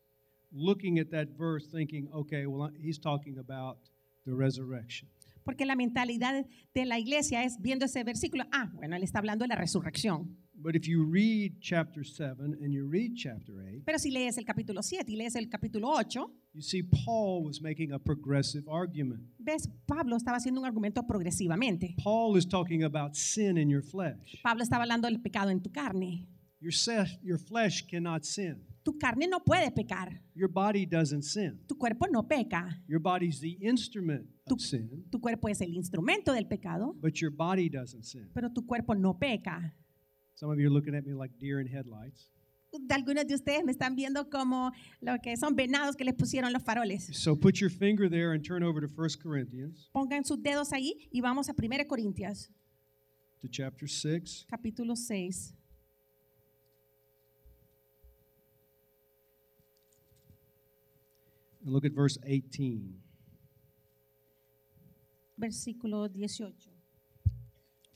looking 0.52 1.00
at 1.00 1.10
that 1.10 1.30
verse 1.36 1.66
thinking, 1.66 2.08
okay, 2.14 2.46
well, 2.46 2.70
he's 2.80 3.00
talking 3.00 3.40
about 3.40 3.80
the 4.26 4.34
resurrection. 4.34 5.10
Porque 5.44 5.66
la 5.66 5.76
mentalidad 5.76 6.46
de 6.74 6.86
la 6.86 7.00
iglesia 7.00 7.44
es 7.44 7.60
viendo 7.62 7.86
ese 7.86 8.04
versículo, 8.04 8.46
ah, 8.52 8.72
bueno, 8.74 8.96
él 8.96 9.04
está 9.04 9.20
hablando 9.20 9.44
de 9.44 9.50
la 9.50 9.56
resurrección. 9.56 10.38
But 10.56 10.76
if 10.78 10.88
you 10.88 11.04
read 11.04 11.60
chapter 11.60 12.06
7 12.06 12.58
and 12.62 12.72
you 12.72 12.88
read 12.88 13.16
chapter 13.18 13.54
8, 13.60 13.84
Pero 13.86 14.00
si 14.00 14.12
lees 14.12 14.38
el 14.38 14.46
capítulo 14.46 14.82
7 14.82 15.12
y 15.12 15.18
lees 15.18 15.36
el 15.36 15.50
capítulo 15.50 15.90
8, 15.90 16.32
you 16.54 16.62
see 16.62 16.82
Paul 16.82 17.44
was 17.44 17.62
making 17.62 17.92
a 17.92 18.00
progressive 18.00 18.64
argument. 18.70 19.24
ves, 19.40 19.68
Pablo 19.86 20.16
estaba 20.16 20.38
haciendo 20.38 20.62
un 20.62 20.66
argumento 20.66 21.06
progresivamente. 21.06 21.96
Paul 22.02 22.38
is 22.38 22.48
talking 22.48 22.84
about 22.84 23.16
sin 23.16 23.58
in 23.58 23.68
your 23.70 23.84
flesh. 23.84 24.42
Pablo 24.42 24.64
estaba 24.64 24.84
hablando 24.84 25.10
del 25.10 25.20
pecado 25.20 25.50
en 25.50 25.62
tu 25.62 25.70
carne. 25.70 26.30
Your, 26.62 26.72
your 27.22 27.38
flesh 27.38 27.84
cannot 27.90 28.24
sin. 28.24 28.64
Tu 28.84 28.98
carne 28.98 29.28
no 29.30 29.40
puede 29.40 29.72
pecar, 29.72 30.22
Your 30.36 30.50
body 30.50 30.86
doesn't 30.86 31.24
sin. 31.24 31.60
tu 31.68 31.76
cuerpo 31.78 32.06
no 32.12 32.28
peca. 32.28 32.82
Your 32.88 33.00
body's 33.00 33.40
the 33.40 33.58
instrument 33.62 34.28
Tu, 34.46 34.56
of 34.56 34.62
sin, 34.62 35.06
tu 35.10 35.20
cuerpo 35.22 35.48
es 35.48 35.62
el 35.62 35.74
instrumento 35.74 36.34
del 36.34 36.46
pecado, 36.48 36.94
but 37.02 37.14
your 37.22 37.32
body 37.32 37.70
doesn't 37.70 38.04
sin. 38.04 38.30
pero 38.34 38.50
tu 38.52 38.66
cuerpo 38.66 38.94
no 38.94 39.18
peca. 39.18 39.74
Some 40.36 40.52
of 40.52 40.60
you 40.60 40.68
are 40.68 40.74
looking 40.74 40.96
at 40.96 41.06
me 41.06 41.14
like 41.14 41.34
deer 41.40 41.62
in 41.62 41.68
headlights. 41.68 42.30
Algunos 42.90 43.28
de 43.28 43.36
ustedes 43.36 43.64
me 43.64 43.72
están 43.72 43.96
viendo 43.96 44.30
como 44.32 44.72
lo 45.00 45.18
que 45.22 45.38
son 45.38 45.56
venados 45.56 45.96
que 45.96 46.04
les 46.04 46.16
pusieron 46.16 46.52
los 46.52 46.64
faroles. 46.64 47.06
So 47.16 47.36
put 47.36 47.58
your 47.62 47.70
finger 47.70 48.10
there 48.10 48.34
and 48.34 48.44
turn 48.44 48.64
over 48.64 48.82
to 48.82 48.88
1 48.94 49.10
Corinthians, 49.22 49.90
Pongan 49.94 50.26
sus 50.26 50.42
dedos 50.42 50.74
ahí 50.74 51.08
y 51.12 51.22
vamos 51.22 51.48
a 51.50 51.54
1 51.54 51.88
Corintios, 51.88 52.50
to 53.40 53.48
chapter 53.48 53.88
6. 53.88 54.48
capítulo 54.50 54.96
6. 54.96 55.54
And 61.64 61.74
look 61.74 61.86
at 61.86 61.94
verse 61.94 62.18
18. 62.26 62.94
Versículo 65.40 66.10
18. 66.14 66.54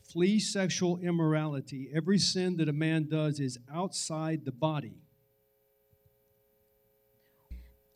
Flee 0.01 0.39
sexual 0.39 0.99
immorality. 0.99 1.89
Every 1.93 2.17
sin 2.17 2.55
that 2.57 2.69
a 2.69 2.73
man 2.73 3.07
does 3.09 3.39
is 3.39 3.57
outside 3.73 4.45
the 4.45 4.51
body. 4.51 4.93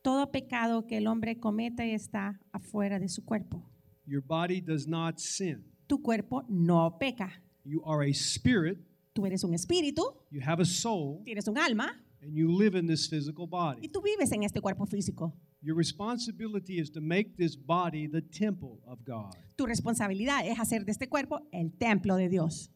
Todo 0.04 0.32
pecado 0.32 0.86
que 0.88 0.98
el 0.98 1.08
hombre 1.08 1.40
comete 1.40 1.94
está 1.94 2.40
afuera 2.52 3.00
de 3.00 3.08
su 3.08 3.24
cuerpo. 3.24 3.64
Your 4.06 4.22
body 4.22 4.60
does 4.60 4.88
not 4.88 5.20
sin. 5.20 5.64
Tu 5.88 6.02
cuerpo 6.02 6.44
no 6.50 6.98
peca. 7.00 7.32
You 7.64 7.84
are 7.86 8.04
a 8.04 8.14
spirit, 8.14 8.80
Tú 9.14 9.26
eres 9.26 9.44
un 9.44 9.54
espíritu, 9.54 10.02
you 10.32 10.42
have 10.42 10.62
a 10.62 10.66
soul, 10.66 11.22
tienes 11.26 11.48
un 11.48 11.58
alma 11.58 11.92
and 12.22 12.34
you 12.34 12.50
live 12.50 12.76
in 12.76 12.88
this 12.88 13.08
physical 13.08 13.46
body. 13.46 13.82
y 13.84 13.90
tú 13.90 14.02
vives 14.02 14.32
en 14.32 14.44
este 14.44 14.62
cuerpo 14.62 14.86
físico. 14.86 15.34
Your 15.64 15.76
responsibility 15.76 16.80
is 16.80 16.90
to 16.92 17.02
make 17.02 17.38
this 17.38 17.56
body 17.56 18.08
the 18.08 18.22
temple 18.22 18.80
of 18.88 19.04
God. 19.06 19.36
Tu 19.58 19.66
responsabilidad 19.68 20.48
es 20.48 20.58
hacer 20.58 20.86
de 20.86 20.92
este 20.92 21.08
cuerpo 21.08 21.40
el 21.54 21.72
templo 21.78 22.16
de 22.16 22.30
Dios. 22.30 22.70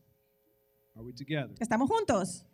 Are 0.95 1.03
we 1.03 1.11
together? 1.13 1.55
¿Estamos 1.59 1.89
juntos? 1.89 2.45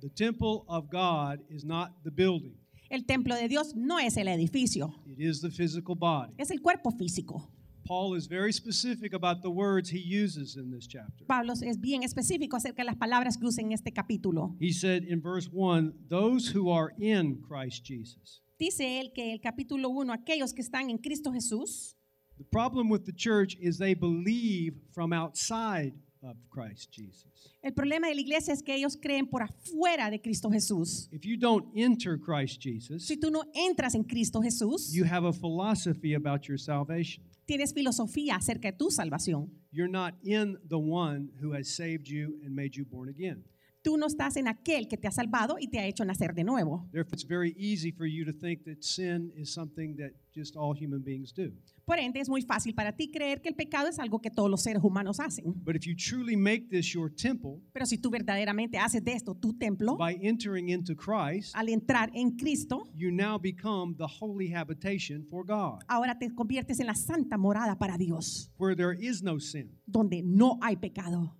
The 0.00 0.08
temple 0.10 0.64
of 0.68 0.88
God 0.90 1.40
is 1.48 1.64
not 1.64 1.92
the 2.04 2.10
building, 2.10 2.54
El 2.90 3.04
templo 3.06 3.34
de 3.34 3.48
Dios 3.48 3.74
no 3.74 3.98
es 3.98 4.16
el 4.16 4.28
edificio, 4.28 4.94
it 5.06 5.18
is 5.18 5.40
the 5.40 5.50
physical 5.50 5.94
body. 5.96 6.32
es 6.38 6.50
el 6.50 6.60
cuerpo 6.60 6.90
físico. 6.92 7.50
Paul 7.86 8.14
is 8.14 8.26
very 8.26 8.52
specific 8.52 9.12
about 9.14 9.42
the 9.42 9.50
words 9.50 9.90
he 9.90 9.98
uses 9.98 10.56
in 10.56 10.70
this 10.70 10.86
chapter. 10.86 11.24
Pablo 11.26 11.52
es 11.52 11.78
bien 11.80 12.02
específico 12.02 12.56
acerca 12.56 12.82
de 12.82 12.86
las 12.86 12.96
palabras 12.96 13.36
que 13.36 13.46
usa 13.46 13.62
en 13.62 13.72
este 13.72 13.92
capítulo. 13.92 14.54
He 14.60 14.72
said 14.72 15.04
in 15.04 15.20
verse 15.20 15.48
1 15.52 15.92
those 16.08 16.48
who 16.48 16.70
are 16.70 16.92
in 16.98 17.42
Christ 17.42 17.84
Jesus. 17.84 18.40
Dice 18.58 19.00
él 19.00 19.12
que 19.12 19.32
el 19.32 19.40
capítulo 19.40 19.88
1, 19.90 20.12
aquellos 20.12 20.52
que 20.54 20.62
están 20.62 20.90
en 20.90 20.98
Cristo 20.98 21.32
Jesús, 21.32 21.96
The 22.36 22.44
problem 22.44 22.90
with 22.90 23.04
the 23.04 23.12
church 23.12 23.56
is 23.60 23.78
they 23.78 23.94
believe 23.94 24.74
from 24.92 25.12
outside 25.12 25.92
of 26.22 26.36
Christ 26.50 26.90
Jesus. 26.90 27.52
el 27.62 27.72
problema 27.72 28.08
de 28.08 28.14
la 28.14 28.20
iglesia 28.20 28.52
es 28.52 28.60
que 28.62 28.74
ellos 28.74 28.96
creen 28.96 29.26
por 29.28 29.42
afuera 29.42 30.10
de 30.10 30.20
Cristo 30.20 30.50
Jesús. 30.50 31.08
If 31.12 31.24
you 31.24 31.36
don't 31.36 31.66
enter 31.76 32.18
Christ 32.18 32.60
Jesus, 32.60 33.06
Si 33.06 33.16
tú 33.16 33.30
no 33.30 33.44
entras 33.54 33.94
en 33.94 34.02
Cristo 34.04 34.40
Jesús, 34.40 34.92
you 34.92 35.04
have 35.04 35.24
a 35.24 35.32
philosophy 35.32 36.14
about 36.14 36.48
your 36.48 36.58
salvation. 36.58 37.22
tienes 37.46 37.72
filosofía 37.72 38.36
acerca 38.36 38.70
de 38.72 38.78
tu 38.78 38.90
salvación. 38.90 39.48
You're 39.70 39.90
not 39.90 40.14
in 40.24 40.56
the 40.68 40.78
one 40.78 41.30
who 41.40 41.52
has 41.52 41.68
saved 41.68 42.08
you 42.08 42.38
and 42.44 42.54
made 42.54 42.74
you 42.76 42.84
born 42.84 43.08
again. 43.08 43.44
Tú 43.84 43.98
no 43.98 44.06
estás 44.06 44.38
en 44.38 44.48
aquel 44.48 44.88
que 44.88 44.96
te 44.96 45.06
ha 45.06 45.10
salvado 45.10 45.56
y 45.60 45.68
te 45.68 45.78
ha 45.78 45.86
hecho 45.86 46.06
nacer 46.06 46.32
de 46.34 46.42
nuevo. 46.42 46.88
Therefore, 46.90 47.14
it's 47.14 47.28
very 47.28 47.54
easy 47.58 47.92
for 47.92 48.06
you 48.06 48.24
to 48.24 48.32
think 48.32 48.64
that 48.64 48.82
sin 48.82 49.30
is 49.36 49.52
something 49.52 49.94
that 49.96 50.12
just 50.34 50.56
all 50.56 50.74
human 50.74 51.02
beings 51.02 51.34
do. 51.34 51.52
Por 51.84 51.98
ende, 51.98 52.18
es 52.18 52.30
muy 52.30 52.40
fácil 52.40 52.74
para 52.74 52.96
ti 52.96 53.10
creer 53.10 53.42
que 53.42 53.50
el 53.50 53.54
pecado 53.54 53.88
es 53.88 53.98
algo 53.98 54.22
que 54.22 54.30
todos 54.30 54.50
los 54.50 54.62
seres 54.62 54.82
humanos 54.82 55.20
hacen. 55.20 55.52
But 55.62 55.76
if 55.76 55.84
you 55.84 55.94
truly 55.94 56.34
make 56.34 56.70
this 56.70 56.94
your 56.94 57.14
temple 57.14 57.60
Pero 57.74 57.84
si 57.84 57.98
tú 57.98 58.08
verdaderamente 58.08 58.78
haces 58.78 59.04
de 59.04 59.12
esto 59.12 59.34
tu 59.34 59.52
templo, 59.52 59.98
by 59.98 60.18
entering 60.22 60.70
into 60.70 60.96
Christ, 60.96 61.54
al 61.54 61.68
entrar 61.68 62.10
en 62.14 62.38
Cristo, 62.38 62.84
you 62.94 63.10
now 63.10 63.38
become 63.38 63.94
the 63.98 64.06
holy 64.06 64.50
habitation 64.50 65.26
for 65.28 65.44
God, 65.44 65.82
ahora 65.88 66.18
te 66.18 66.30
conviertes 66.34 66.80
en 66.80 66.86
la 66.86 66.94
santa 66.94 67.36
morada 67.36 67.76
para 67.76 67.98
Dios, 67.98 68.50
where 68.56 68.74
there 68.74 68.96
is 68.98 69.22
no 69.22 69.38
sin. 69.38 69.78
donde 69.86 70.22
no 70.22 70.58
hay 70.62 70.76
pecado. 70.76 71.36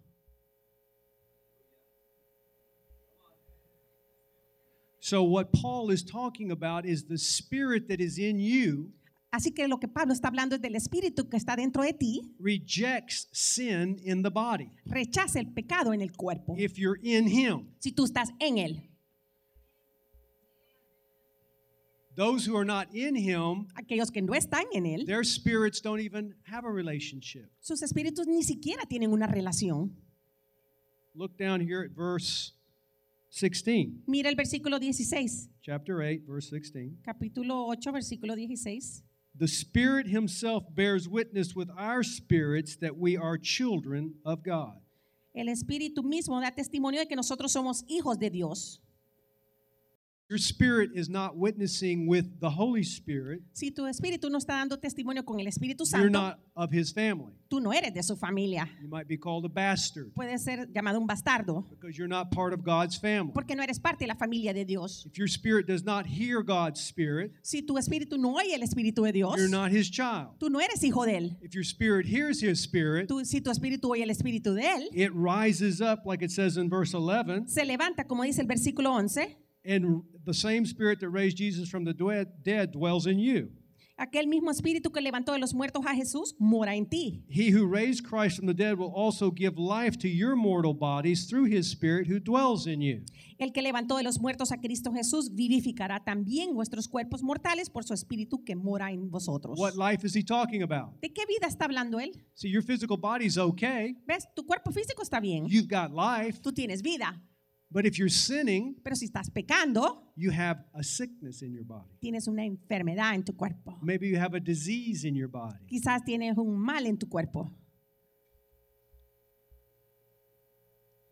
So, 5.04 5.22
what 5.22 5.52
Paul 5.52 5.90
is 5.90 6.02
talking 6.02 6.50
about 6.50 6.86
is 6.86 7.04
the 7.04 7.18
spirit 7.18 7.88
that 7.88 8.00
is 8.00 8.16
in 8.16 8.38
you 8.38 8.90
Así 9.30 9.54
que 9.54 9.68
lo 9.68 9.76
que 9.76 9.86
Pablo 9.86 10.14
está 10.14 10.28
hablando 10.28 10.54
es 10.54 10.62
del 10.62 10.76
espíritu 10.76 11.28
que 11.28 11.36
está 11.36 11.56
dentro 11.56 11.82
de 11.82 11.92
ti, 11.92 12.22
rejects 12.40 13.28
sin 13.30 13.98
in 14.02 14.22
the 14.22 14.30
body 14.30 14.70
rechaza 14.86 15.40
el 15.40 15.52
pecado 15.52 15.92
en 15.92 16.00
el 16.00 16.12
cuerpo. 16.12 16.54
if 16.56 16.78
you're 16.78 16.98
in 17.02 17.26
Him. 17.28 17.66
Si 17.80 17.92
tú 17.92 18.04
estás 18.06 18.30
en 18.40 18.56
él, 18.56 18.88
Those 22.16 22.46
who 22.46 22.56
are 22.56 22.64
not 22.64 22.94
in 22.94 23.14
Him, 23.14 23.66
aquellos 23.74 24.10
que 24.10 24.22
no 24.22 24.32
están 24.32 24.64
en 24.72 24.86
él, 24.86 25.04
their 25.04 25.22
spirits 25.24 25.82
don't 25.82 26.00
even 26.00 26.34
have 26.50 26.64
a 26.64 26.70
relationship. 26.70 27.50
sus 27.60 27.82
espíritus 27.82 28.26
ni 28.26 28.42
siquiera 28.42 28.86
tienen 28.88 29.12
una 29.12 29.26
relación. 29.26 29.94
Look 31.14 31.36
down 31.36 31.60
here 31.60 31.82
at 31.84 31.90
verse 31.94 32.54
16, 33.34 34.04
Mira 34.06 34.28
el 34.28 34.36
versículo 34.36 34.78
16, 34.78 35.50
chapter 35.60 36.00
8, 36.00 36.24
verse 36.24 36.50
16. 36.50 37.00
capítulo 37.02 37.66
8, 37.66 37.90
versículo 37.90 38.36
16. 38.36 39.02
The 39.36 39.48
Spirit 39.48 40.06
Himself 40.06 40.62
bears 40.72 41.08
witness 41.08 41.56
with 41.56 41.68
our 41.76 42.04
spirits 42.04 42.76
that 42.76 42.96
we 42.96 43.16
are 43.16 43.36
children 43.36 44.14
of 44.24 44.44
God. 44.44 44.80
El 45.34 45.48
espíritu 45.48 46.04
mismo 46.04 46.40
da 46.40 46.52
testimonio 46.52 47.00
de 47.00 47.08
que 47.08 47.16
nosotros 47.16 47.50
somos 47.50 47.82
hijos 47.88 48.20
de 48.20 48.30
Dios. 48.30 48.80
Your 50.30 50.38
spirit 50.38 50.92
is 50.94 51.10
not 51.10 51.36
witnessing 51.36 52.06
with 52.06 52.40
the 52.40 52.48
Holy 52.48 52.82
Spirit. 52.82 53.42
Si 53.52 53.70
tu 53.70 53.82
espíritu 53.86 54.30
no 54.30 54.38
está 54.38 54.54
dando 54.54 54.78
testimonio 54.78 55.22
con 55.22 55.38
el 55.38 55.46
Espíritu 55.46 55.80
You're 55.84 56.08
Santo, 56.08 56.08
not 56.18 56.38
of 56.56 56.72
His 56.72 56.92
family. 56.92 57.34
tú 57.50 57.60
no 57.60 57.70
eres 57.72 57.92
de 57.92 58.02
su 58.02 58.16
familia. 58.16 58.66
You 58.80 58.88
might 58.88 59.06
be 59.06 59.18
called 59.18 59.44
a 59.44 59.50
bastard 59.50 60.14
Puedes 60.14 60.42
ser 60.42 60.66
llamado 60.72 60.98
un 60.98 61.06
bastardo 61.06 61.66
because 61.68 61.98
you're 61.98 62.08
not 62.08 62.30
part 62.30 62.54
of 62.54 62.64
God's 62.64 62.96
family. 62.96 63.32
porque 63.34 63.54
no 63.54 63.62
eres 63.62 63.78
parte 63.78 64.04
de 64.04 64.06
la 64.06 64.14
familia 64.14 64.54
de 64.54 64.64
Dios. 64.64 65.04
If 65.06 65.18
your 65.18 65.28
spirit 65.28 65.66
does 65.66 65.84
not 65.84 66.06
hear 66.06 66.42
God's 66.42 66.80
Spirit, 66.80 67.32
Si 67.42 67.60
tu 67.60 67.74
espíritu 67.76 68.16
no 68.18 68.34
oye 68.36 68.54
el 68.54 68.62
Espíritu 68.62 69.04
de 69.04 69.12
Dios, 69.12 69.36
you're 69.36 69.48
not 69.50 69.70
His 69.72 69.90
child. 69.90 70.38
tú 70.40 70.48
no 70.48 70.58
eres 70.58 70.82
hijo 70.82 71.04
de 71.04 71.18
él. 71.18 71.36
If 71.42 71.52
your 71.54 71.64
spirit 71.64 72.06
hears 72.06 72.40
His 72.40 72.60
Spirit, 72.62 73.08
Tú- 73.08 73.22
si 73.26 73.42
tu 73.42 73.50
espíritu 73.50 73.90
oye 73.90 74.02
el 74.02 74.10
Espíritu 74.10 74.54
de 74.54 74.62
él, 74.62 74.88
it 74.94 75.12
rises 75.14 75.82
up, 75.82 76.06
like 76.06 76.22
it 76.24 76.30
says 76.30 76.56
in 76.56 76.70
verse 76.70 76.94
11, 76.94 77.46
se 77.46 77.62
levanta, 77.66 78.04
como 78.08 78.22
dice 78.22 78.40
el 78.40 78.46
versículo 78.46 78.90
11, 78.90 79.36
and 79.64 80.02
the 80.24 80.34
same 80.34 80.66
Spirit 80.66 81.00
that 81.00 81.10
raised 81.10 81.36
Jesus 81.36 81.68
from 81.68 81.84
the 81.84 81.94
dead 82.42 82.72
dwells 82.72 83.06
in 83.06 83.18
you. 83.18 83.50
aquel 83.96 84.26
mismo 84.26 84.50
espíritu 84.50 84.90
que 84.90 85.00
levantó 85.00 85.32
de 85.32 85.38
los 85.38 85.54
muertos 85.54 85.84
a 85.86 85.94
Jesús 85.94 86.34
mora 86.38 86.74
en 86.74 86.86
ti. 86.86 87.24
He 87.28 87.50
who 87.50 87.66
raised 87.66 88.04
Christ 88.04 88.36
from 88.36 88.46
the 88.46 88.54
dead 88.54 88.78
will 88.78 88.92
also 88.94 89.30
give 89.30 89.56
life 89.58 89.96
to 89.98 90.08
your 90.08 90.36
mortal 90.36 90.74
bodies 90.74 91.26
through 91.26 91.46
His 91.46 91.70
Spirit 91.70 92.08
who 92.08 92.18
dwells 92.18 92.66
in 92.66 92.80
you. 92.80 93.02
El 93.38 93.52
que 93.52 93.62
levantó 93.62 93.96
de 93.96 94.04
los 94.04 94.20
muertos 94.20 94.52
a 94.52 94.58
Cristo 94.58 94.92
Jesús 94.92 95.34
vivificará 95.34 96.02
también 96.04 96.54
vuestros 96.54 96.88
cuerpos 96.88 97.22
mortales 97.22 97.68
por 97.68 97.84
su 97.84 97.92
espíritu 97.94 98.44
que 98.44 98.54
mora 98.54 98.90
en 98.92 99.10
vosotros. 99.10 99.58
What 99.58 99.74
life 99.74 100.06
is 100.06 100.14
He 100.14 100.22
talking 100.22 100.62
about? 100.62 101.00
¿De 101.00 101.12
qué 101.12 101.22
vida 101.26 101.46
está 101.46 101.64
hablando 101.64 101.98
él? 102.00 102.12
See, 102.34 102.50
your 102.50 102.62
physical 102.62 102.96
body's 102.96 103.38
okay. 103.38 103.96
¿Ves? 104.06 104.26
Tu 104.34 104.44
cuerpo 104.44 104.70
físico 104.72 105.02
está 105.02 105.20
bien. 105.20 105.46
You've 105.48 105.68
got 105.68 105.92
life. 105.92 106.40
Tú 106.40 106.52
tienes 106.52 106.82
vida. 106.82 107.20
But 107.74 107.86
if 107.86 107.98
you're 107.98 108.08
sinning, 108.08 108.76
Pero 108.84 108.94
si 108.94 109.06
estás 109.06 109.28
pecando, 109.30 110.12
you 110.16 110.30
have 110.30 110.64
a 110.72 110.84
sickness 110.84 111.42
in 111.42 111.52
your 111.52 111.64
body. 111.64 111.90
tienes 112.00 112.28
una 112.28 112.44
enfermedad 112.44 113.14
en 113.16 113.24
tu 113.24 113.32
cuerpo. 113.34 113.76
Maybe 113.82 114.06
you 114.06 114.16
have 114.16 114.36
a 114.36 114.40
disease 114.40 115.04
in 115.04 115.16
your 115.16 115.28
body. 115.28 115.58
Quizás 115.66 116.04
tienes 116.04 116.38
un 116.38 116.56
mal 116.56 116.86
en 116.86 116.96
tu 116.96 117.08
cuerpo. 117.08 117.50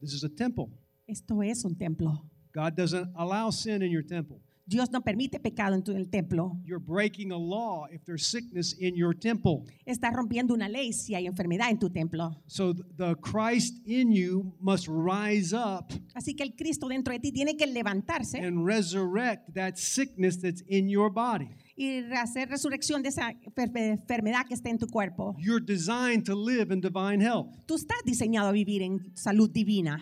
This 0.01 0.13
is 0.13 0.23
a 0.25 0.29
temple. 0.29 0.69
Esto 1.09 1.43
es 1.43 1.65
un 1.65 1.75
templo. 1.77 2.25
God 2.55 2.77
doesn't 2.77 3.09
allow 3.17 3.51
sin 3.51 3.83
in 3.83 3.91
your 3.91 4.03
temple. 4.05 4.41
Dios 4.73 4.91
no 4.91 5.03
permite 5.03 5.39
pecado 5.39 5.75
en 5.75 5.83
tu 5.85 5.93
el 5.93 6.09
templo. 6.09 6.59
You're 6.65 6.83
breaking 6.85 7.31
a 7.33 7.39
law 7.39 7.87
if 7.93 8.03
there's 8.05 8.27
sickness 8.27 8.75
in 8.81 8.97
your 8.97 9.15
temple. 9.17 9.65
Estás 9.87 10.13
rompiendo 10.15 10.55
una 10.55 10.69
ley 10.69 10.93
si 10.93 11.15
hay 11.15 11.27
enfermedad 11.27 11.71
en 11.71 11.79
tu 11.79 11.91
templo. 11.91 12.43
So 12.47 12.73
th- 12.75 12.85
the 12.97 13.15
Christ 13.17 13.77
in 13.87 14.11
you 14.13 14.55
must 14.61 14.89
rise 14.89 15.55
up 15.55 15.93
Así 16.15 16.35
que 16.35 16.43
el 16.45 16.55
Cristo 16.57 16.89
dentro 16.89 17.13
de 17.13 17.21
ti 17.21 17.33
tiene 17.33 17.57
que 17.57 17.67
levantarse 17.67 18.39
and 18.39 18.67
resurrect 18.67 19.53
that 19.55 19.77
sickness 19.77 20.41
that's 20.41 20.63
in 20.69 20.89
your 20.89 21.11
body. 21.13 21.49
y 21.77 22.01
hacer 22.13 22.49
resurrección 22.49 23.03
de 23.03 23.09
esa 23.09 23.33
enfer- 23.33 23.71
enfermedad 23.77 24.47
que 24.47 24.55
está 24.55 24.69
en 24.71 24.79
tu 24.79 24.87
cuerpo. 24.87 25.35
You're 25.39 25.65
designed 25.65 26.25
to 26.27 26.35
live 26.35 26.73
in 26.73 26.81
divine 26.81 27.21
health. 27.21 27.49
Tú 27.67 27.75
estás 27.77 27.99
diseñado 28.05 28.49
a 28.49 28.53
vivir 28.53 28.83
en 28.83 29.01
salud 29.17 29.51
divina. 29.51 30.01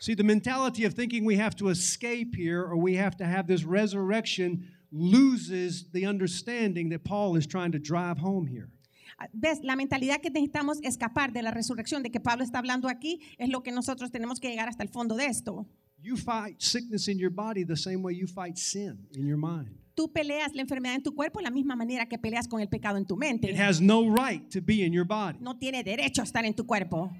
See, 0.00 0.14
the 0.14 0.24
mentality 0.24 0.86
of 0.86 0.94
thinking 0.94 1.26
we 1.26 1.36
have 1.36 1.54
to 1.56 1.68
escape 1.68 2.34
here 2.34 2.62
or 2.62 2.76
we 2.78 2.94
have 2.96 3.18
to 3.18 3.26
have 3.26 3.46
this 3.46 3.64
resurrection 3.64 4.66
loses 4.90 5.90
the 5.92 6.06
understanding 6.06 6.88
that 6.88 7.04
Paul 7.04 7.36
is 7.36 7.46
trying 7.46 7.72
to 7.72 7.78
drive 7.78 8.16
home 8.16 8.46
here. 8.46 8.70
Ah, 9.18 9.26
¿Ves? 9.34 9.60
La 9.62 9.76
mentalidad 9.76 10.22
que 10.22 10.30
necesitamos 10.30 10.78
escapar 10.82 11.34
de 11.34 11.42
la 11.42 11.50
resurrección 11.50 12.02
de 12.02 12.08
que 12.08 12.18
Pablo 12.18 12.44
está 12.44 12.60
hablando 12.60 12.88
aquí 12.88 13.20
es 13.38 13.50
lo 13.50 13.62
que 13.62 13.72
nosotros 13.72 14.10
tenemos 14.10 14.40
que 14.40 14.48
llegar 14.48 14.70
hasta 14.70 14.82
el 14.82 14.88
fondo 14.88 15.16
de 15.16 15.26
esto. 15.26 15.66
You 16.02 16.16
fight 16.16 16.62
sickness 16.62 17.06
in 17.08 17.18
your 17.18 17.30
body 17.30 17.62
the 17.62 17.76
same 17.76 18.02
way 18.02 18.14
you 18.14 18.26
fight 18.26 18.56
sin 18.56 19.06
in 19.12 19.26
your 19.26 19.36
mind. 19.36 19.76
Tú 19.94 20.10
peleas 20.10 20.54
la 20.54 20.62
enfermedad 20.62 20.94
en 20.94 21.02
tu 21.02 21.14
cuerpo 21.14 21.42
la 21.42 21.50
misma 21.50 21.76
manera 21.76 22.06
que 22.06 22.16
peleas 22.16 22.48
con 22.48 22.62
el 22.62 22.68
pecado 22.68 22.96
en 22.96 23.04
tu 23.04 23.18
mente. 23.18 23.50
It 23.50 23.58
has 23.58 23.82
no 23.82 24.08
right 24.08 24.48
to 24.50 24.62
be 24.62 24.82
in 24.82 24.94
your 24.94 25.04
body. 25.04 25.38
No 25.42 25.58
tiene 25.58 25.84
derecho 25.84 26.22
a 26.22 26.24
estar 26.24 26.46
en 26.46 26.54
tu 26.54 26.64
cuerpo. 26.64 27.12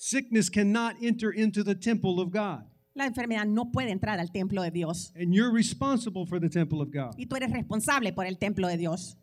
Sickness 0.00 0.48
cannot 0.48 0.94
enter 1.02 1.32
into 1.32 1.64
the 1.64 1.74
temple 1.74 2.20
of 2.20 2.30
God. 2.30 2.64
La 2.94 3.04
enfermedad 3.08 3.48
no 3.48 3.72
puede 3.72 3.90
entrar 3.90 4.20
al 4.20 4.28
templo 4.28 4.62
de 4.62 4.70
Dios. 4.70 5.10
And 5.16 5.34
you're 5.34 5.50
responsible 5.50 6.24
for 6.24 6.38
the 6.38 6.48
temple 6.48 6.80
of 6.80 6.92
God. 6.92 7.16
Y 7.18 7.26
tú 7.26 7.34
eres 7.34 7.50
responsable 7.50 8.12
por 8.12 8.24
el 8.24 8.36
templo 8.36 8.68
de 8.68 8.76
Dios. 8.76 9.16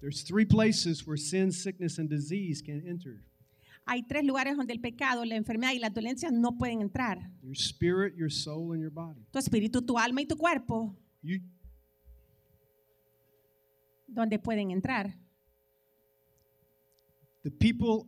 There's 0.00 0.22
three 0.22 0.46
places 0.46 1.06
where 1.06 1.18
sin, 1.18 1.52
sickness, 1.52 1.98
and 1.98 2.08
disease 2.08 2.62
can 2.62 2.82
enter 2.88 3.20
Hay 3.86 4.04
tres 4.08 4.24
lugares 4.24 4.56
donde 4.56 4.72
el 4.72 4.80
pecado, 4.80 5.22
la 5.26 5.36
enfermedad 5.36 5.72
y 5.74 5.80
las 5.80 5.92
dolencias 5.92 6.32
no 6.32 6.56
pueden 6.56 6.80
entrar. 6.80 7.30
your 7.42 7.54
spirit, 7.54 8.14
your 8.16 8.30
soul, 8.30 8.72
and 8.72 8.80
your 8.80 8.90
body. 8.90 9.20
Tu 9.30 9.38
espíritu, 9.38 9.84
tu 9.84 9.98
alma 9.98 10.22
y 10.22 10.24
tu 10.24 10.36
cuerpo, 10.36 10.96
You, 11.22 11.40
donde 14.08 14.38
pueden 14.38 14.70
entrar. 14.70 15.14
the 17.44 17.50
people 17.50 18.06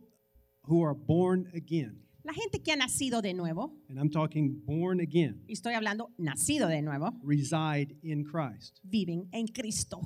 who 0.63 0.83
are 0.83 0.93
born 0.93 1.49
again, 1.55 1.97
La 2.23 2.33
gente 2.33 2.59
que 2.61 2.71
ha 2.71 2.75
nacido 2.75 3.21
de 3.21 3.33
nuevo, 3.33 3.71
and 3.89 3.97
I'm 3.97 4.09
talking 4.09 4.61
born 4.65 4.99
again, 4.99 5.41
y 5.47 5.53
estoy 5.53 5.73
hablando 5.73 6.11
nacido 6.19 6.67
de 6.67 6.81
nuevo, 6.81 7.13
reside 7.23 7.95
in 8.03 8.23
Christ. 8.23 8.79
viven 8.83 9.27
en 9.31 9.47
Cristo. 9.47 10.01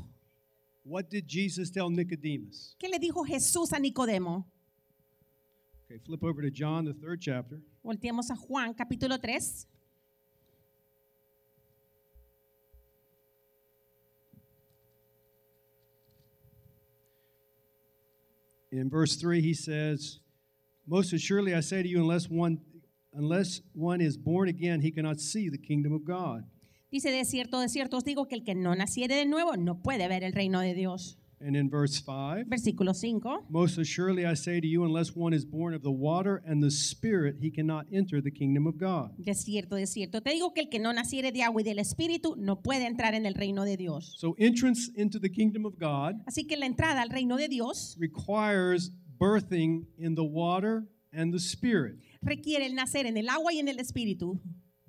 What 0.85 1.09
did 1.09 1.25
Jesus 1.27 1.71
tell 1.71 1.89
Nicodemus? 1.89 2.75
¿Qué 2.79 2.87
le 2.87 2.99
dijo 2.99 3.25
Jesús 3.25 3.73
a 3.73 3.79
Nicodemo? 3.79 4.45
Okay, 5.85 5.97
flip 5.99 6.23
over 6.23 6.41
to 6.41 6.49
John, 6.51 6.85
the 6.85 6.93
third 6.93 7.19
chapter. 7.21 7.61
Volteemos 7.83 8.29
a 8.31 8.35
Juan 8.35 8.73
capítulo 8.73 9.19
3. 9.19 9.67
In 18.77 18.89
verse 18.89 19.15
3, 19.15 19.41
he 19.41 19.53
says, 19.53 20.19
Most 20.85 21.13
assuredly 21.13 21.55
I 21.55 21.61
say 21.61 21.81
to 21.81 21.87
you, 21.87 21.99
unless 21.99 22.29
one 22.29 22.59
unless 23.13 23.61
one 23.73 24.01
is 24.01 24.17
born 24.17 24.49
again, 24.49 24.81
he 24.81 24.91
cannot 24.91 25.21
see 25.21 25.49
the 25.49 25.57
kingdom 25.57 25.93
of 25.93 26.03
God. 26.03 26.43
Dice, 26.91 27.11
de 27.11 27.23
cierto, 27.23 27.59
de 27.59 27.69
cierto 27.69 27.97
os 27.97 28.03
digo 28.03 28.27
que 28.27 28.35
el 28.35 28.43
que 28.43 28.55
no 28.55 28.75
naciere 28.75 29.15
de 29.15 29.25
nuevo 29.25 29.55
no 29.55 29.81
puede 29.81 30.07
ver 30.07 30.23
el 30.23 30.33
reino 30.33 30.59
de 30.59 30.73
Dios. 30.73 31.17
And 31.45 31.55
in 31.55 31.69
verse 31.69 31.99
5, 31.99 32.47
Versículo 32.47 32.91
5. 32.95 33.51
Most 33.51 33.77
assuredly 33.77 34.25
I 34.25 34.33
say 34.33 34.59
to 34.59 34.65
you, 34.65 34.83
unless 34.83 35.15
one 35.15 35.31
is 35.31 35.45
born 35.45 35.75
of 35.75 35.83
the 35.83 35.91
water 35.91 36.41
and 36.43 36.63
the 36.63 36.71
Spirit, 36.71 37.35
he 37.39 37.51
cannot 37.51 37.85
enter 37.93 38.19
the 38.19 38.31
kingdom 38.31 38.65
of 38.65 38.79
God. 38.79 39.11
De 39.23 39.33
cierto, 39.35 39.75
de 39.75 39.85
cierto. 39.85 40.21
Te 40.21 40.31
digo 40.31 40.53
que 40.55 40.61
el 40.63 40.69
que 40.69 40.79
no 40.79 40.91
naciere 40.91 41.31
de 41.31 41.43
agua 41.43 41.61
y 41.61 41.63
del 41.63 41.77
Espíritu 41.77 42.35
no 42.35 42.55
puede 42.63 42.87
entrar 42.87 43.13
en 43.13 43.27
el 43.27 43.35
reino 43.35 43.63
de 43.63 43.77
Dios. 43.77 44.15
So, 44.17 44.35
entrance 44.39 44.89
into 44.95 45.19
the 45.19 45.29
kingdom 45.29 45.65
of 45.67 45.77
God 45.77 46.15
Así 46.25 46.47
que 46.47 46.57
la 46.57 46.65
entrada 46.65 47.03
al 47.03 47.09
reino 47.09 47.37
de 47.37 47.47
Dios 47.47 47.95
requires 47.99 48.91
birthing 49.19 49.85
in 49.99 50.15
the 50.15 50.23
water 50.23 50.87
and 51.13 51.31
the 51.31 51.39
Spirit. 51.39 51.99
requiere 52.23 52.65
el 52.65 52.73
nacer 52.73 53.05
en 53.05 53.17
el 53.17 53.29
agua 53.29 53.53
y 53.53 53.59
en 53.59 53.67
el 53.67 53.77
Espíritu. 53.77 54.39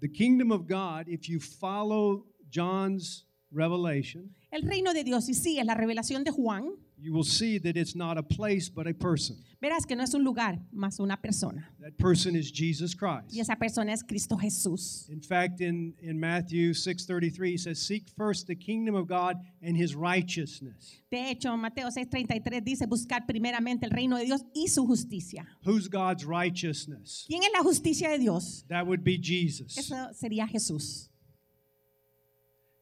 The 0.01 0.09
kingdom 0.09 0.51
of 0.51 0.67
God, 0.67 1.07
if 1.07 1.29
you 1.29 1.39
follow 1.39 2.25
John's 2.51 3.25
revelation, 3.53 4.31
El 4.57 4.63
reino 4.63 4.95
de 4.95 5.05
Dios, 5.05 5.29
y 5.29 5.35
sí, 5.35 5.59
es 5.59 5.67
la 5.67 5.75
revelación 5.75 6.25
de 6.25 6.31
Juan, 6.31 6.71
you 6.99 7.13
will 7.13 7.27
see 7.27 7.59
that 7.61 7.77
it's 7.77 7.95
not 7.95 8.17
a 8.17 8.23
place 8.23 8.71
but 8.71 8.87
a 8.87 8.95
person. 8.95 9.37
verás 9.61 9.85
que 9.85 9.95
no 9.95 10.03
es 10.03 10.15
un 10.15 10.25
lugar, 10.25 10.59
más 10.73 10.99
una 10.99 11.21
persona. 11.21 11.71
That 11.79 11.99
person 11.99 12.35
is 12.35 12.51
Jesus 12.51 12.95
Y 12.95 12.97
Christ. 12.97 13.37
esa 13.39 13.57
persona 13.57 13.93
es 13.93 14.03
Cristo 14.03 14.35
Jesús. 14.39 15.07
In 15.11 15.21
fact, 15.21 15.61
in, 15.61 15.95
in 16.01 16.19
Matthew 16.19 16.73
6:33, 16.73 17.51
he 17.53 17.59
says, 17.59 17.79
Seek 17.79 18.09
first 18.17 18.47
the 18.47 18.55
kingdom 18.57 18.95
of 18.95 19.07
God 19.07 19.37
and 19.63 19.77
his 19.77 19.95
righteousness. 19.95 21.03
De 21.11 21.31
hecho, 21.31 21.55
Mateo 21.59 21.89
6:33 21.89 22.63
dice, 22.65 22.87
buscar 22.87 23.27
primeramente 23.27 23.85
el 23.85 23.91
reino 23.91 24.17
de 24.17 24.25
Dios 24.25 24.43
y 24.55 24.69
su 24.69 24.87
justicia. 24.87 25.47
Who's 25.67 25.87
God's 25.87 26.25
righteousness? 26.25 27.27
¿Quién 27.29 27.43
es 27.43 27.51
la 27.53 27.63
justicia 27.63 28.09
de 28.09 28.19
Dios? 28.19 28.65
That 28.69 28.87
would 28.87 29.05
be 29.05 29.19
Jesus. 29.19 29.77
Eso 29.77 30.15
sería 30.15 30.47
Jesús. 30.49 31.11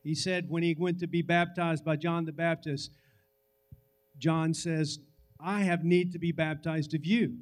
He 0.04 0.14
said 0.14 0.48
when 0.48 0.62
he 0.62 0.76
went 0.78 1.00
to 1.00 1.06
be 1.06 1.22
baptized 1.22 1.84
by 1.84 1.96
John 1.96 2.26
the 2.26 2.32
Baptist, 2.32 2.92
John 4.18 4.52
says, 4.54 5.00
I 5.40 5.62
have 5.62 5.82
need 5.82 6.12
to 6.12 6.18
be 6.18 6.30
baptized 6.30 6.94
of 6.94 7.04
you. 7.04 7.38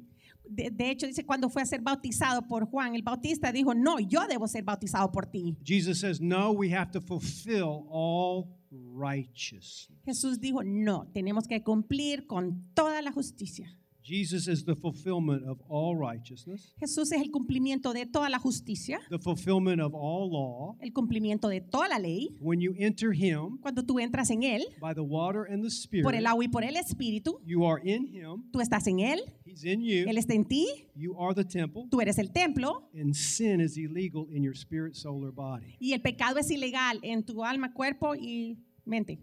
De, 0.49 0.69
de 0.69 0.91
hecho, 0.91 1.07
dice, 1.07 1.23
cuando 1.25 1.49
fue 1.49 1.61
a 1.61 1.65
ser 1.65 1.79
bautizado 1.79 2.47
por 2.47 2.65
Juan 2.65 2.95
el 2.95 3.01
Bautista, 3.01 3.51
dijo, 3.51 3.73
no, 3.73 3.99
yo 3.99 4.27
debo 4.27 4.47
ser 4.47 4.63
bautizado 4.63 5.11
por 5.11 5.25
ti. 5.25 5.55
Jesus 5.63 5.99
says, 5.99 6.19
No, 6.19 6.51
we 6.51 6.69
have 6.69 6.91
to 6.91 6.99
fulfill 7.01 7.85
all 7.89 8.49
righteousness. 8.71 9.89
Jesús 10.05 10.39
dijo, 10.39 10.63
no, 10.63 11.07
tenemos 11.13 11.47
que 11.47 11.61
cumplir 11.63 12.27
con 12.27 12.61
toda 12.73 13.01
la 13.01 13.11
justicia. 13.11 13.67
Jesus 14.03 14.47
is 14.49 14.65
the 14.65 14.75
fulfillment 14.75 15.47
of 15.47 15.61
all 15.69 15.95
righteousness, 15.95 16.73
Jesús 16.79 17.11
es 17.13 17.21
el 17.21 17.31
cumplimiento 17.31 17.93
de 17.93 18.05
toda 18.05 18.29
la 18.29 18.37
justicia, 18.37 18.99
the 19.09 19.17
fulfillment 19.17 19.81
of 19.81 19.93
all 19.95 20.29
law. 20.29 20.75
el 20.81 20.91
cumplimiento 20.91 21.47
de 21.47 21.61
toda 21.61 21.87
la 21.87 21.99
ley. 21.99 22.35
When 22.41 22.59
you 22.59 22.75
enter 22.77 23.13
him 23.13 23.59
Cuando 23.61 23.83
tú 23.83 23.99
entras 23.99 24.29
en 24.29 24.43
Él, 24.43 24.63
by 24.81 24.93
the 24.93 25.01
water 25.01 25.45
and 25.49 25.63
the 25.63 26.01
por 26.01 26.13
el 26.13 26.19
Spirit, 26.19 26.27
agua 26.27 26.43
y 26.43 26.47
por 26.49 26.63
el 26.65 26.75
Espíritu, 26.75 27.39
you 27.45 27.65
are 27.65 27.81
in 27.81 28.05
him, 28.07 28.43
tú 28.51 28.59
estás 28.59 28.87
en 28.87 28.99
Él, 28.99 29.21
he's 29.45 29.63
in 29.63 29.81
you, 29.81 30.05
Él 30.07 30.17
está 30.17 30.33
en 30.33 30.43
ti, 30.45 30.67
you 30.95 31.15
are 31.17 31.33
the 31.33 31.45
temple, 31.45 31.83
tú 31.89 32.01
eres 32.01 32.17
el 32.17 32.29
templo 32.31 32.89
and 32.93 33.13
sin 33.13 33.61
is 33.61 33.77
illegal 33.77 34.27
in 34.29 34.43
your 34.43 34.53
spirit, 34.55 34.95
soul, 34.95 35.23
or 35.23 35.31
body. 35.31 35.77
y 35.79 35.93
el 35.93 36.01
pecado 36.01 36.39
es 36.39 36.51
ilegal 36.51 36.99
en 37.03 37.23
tu 37.23 37.41
alma, 37.43 37.73
cuerpo 37.73 38.15
y 38.15 38.57
mente. 38.83 39.17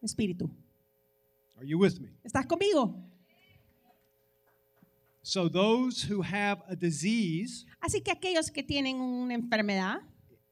Espíritu. 0.00 0.48
Are 1.56 1.66
you 1.66 1.78
with 1.78 1.98
me? 1.98 2.10
¿Estás 2.22 2.46
conmigo? 2.46 3.02
So 5.28 5.48
those 5.48 6.04
who 6.08 6.22
have 6.22 6.62
a 6.68 6.76
disease 6.76 7.66
Así 7.80 8.00
que 8.00 8.12
aquellos 8.12 8.48
que 8.48 8.62
tienen 8.62 9.00
una 9.00 9.34
enfermedad 9.34 9.98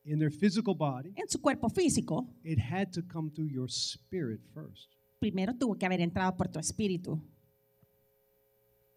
in 0.05 0.19
their 0.19 0.33
physical 0.33 0.75
body, 0.75 1.13
en 1.15 1.29
su 1.29 1.41
cuerpo 1.41 1.69
físico, 1.69 2.27
it 2.43 2.59
had 2.59 2.91
to 2.93 3.01
come 3.07 3.31
through 3.31 3.49
your 3.49 3.69
spirit 3.71 4.41
first. 4.53 4.91
primero 5.21 5.55
tuvo 5.55 5.79
que 5.79 5.87
haber 5.87 6.01
entrado 6.01 6.37
por 6.37 6.49
tu 6.49 6.59
espíritu. 6.59 7.23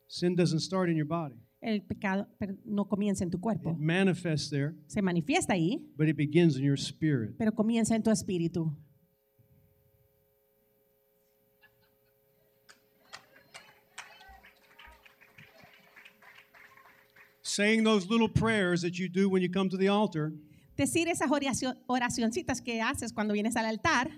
Sin 0.08 0.36
doesn't 0.36 0.62
start 0.62 0.90
in 0.90 0.96
your 0.98 1.06
body. 1.08 1.36
El 1.62 1.82
pecado 1.84 2.28
per- 2.40 2.58
no 2.66 2.86
comienza 2.88 3.24
en 3.24 3.30
tu 3.30 3.40
cuerpo. 3.40 3.72
It 3.72 3.78
manifests 3.78 4.50
there, 4.50 4.74
Se 4.88 5.02
manifiesta 5.04 5.54
ahí, 5.54 5.86
but 5.96 6.08
it 6.08 6.16
begins 6.18 6.58
in 6.58 6.64
your 6.64 6.78
spirit. 6.80 7.36
pero 7.38 7.52
comienza 7.54 7.96
en 7.96 8.02
tu 8.02 8.10
espíritu. 8.10 8.76
Saying 17.58 17.84
those 17.84 18.08
little 18.08 18.30
prayers 18.30 18.84
that 18.84 19.00
you 19.00 19.10
do 19.10 19.30
when 19.30 19.42
you 19.42 19.50
come 19.50 19.68
to 19.68 19.78
the 19.78 19.88
altar 19.88 20.32
Decir 20.78 21.08
esas 21.08 21.32
oracio- 21.32 21.76
oracioncitas 21.88 22.62
que 22.62 22.80
haces 22.80 23.12
cuando 23.12 23.34
vienes 23.34 23.56
al 23.56 23.66
altar 23.66 24.12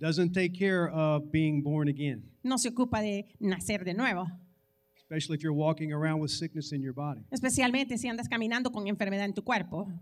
doesn't 0.00 0.32
take 0.32 0.54
care 0.58 0.88
of 0.88 1.30
being 1.30 1.62
born 1.62 1.88
again, 1.88 2.22
no 2.42 2.56
se 2.56 2.70
ocupa 2.70 3.02
de 3.02 3.26
nacer 3.38 3.84
de 3.84 3.92
nuevo, 3.92 4.26
especially 4.96 5.36
if 5.36 5.42
you're 5.42 5.52
walking 5.52 5.92
around 5.92 6.20
with 6.20 6.30
sickness 6.30 6.72
in 6.72 6.80
your 6.80 6.94
body. 6.94 7.20
especialmente 7.30 7.98
si 7.98 8.08
andas 8.08 8.28
caminando 8.30 8.72
con 8.72 8.86
enfermedad 8.86 9.26
en 9.26 9.34
tu 9.34 9.42
cuerpo. 9.42 9.92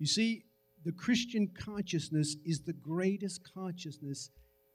You 0.00 0.06
see, 0.06 0.46
the 0.84 0.90
Christian 0.90 1.46
consciousness 1.46 2.36
is 2.44 2.62
the 2.62 2.72
greatest 2.72 3.42
consciousness 3.54 4.30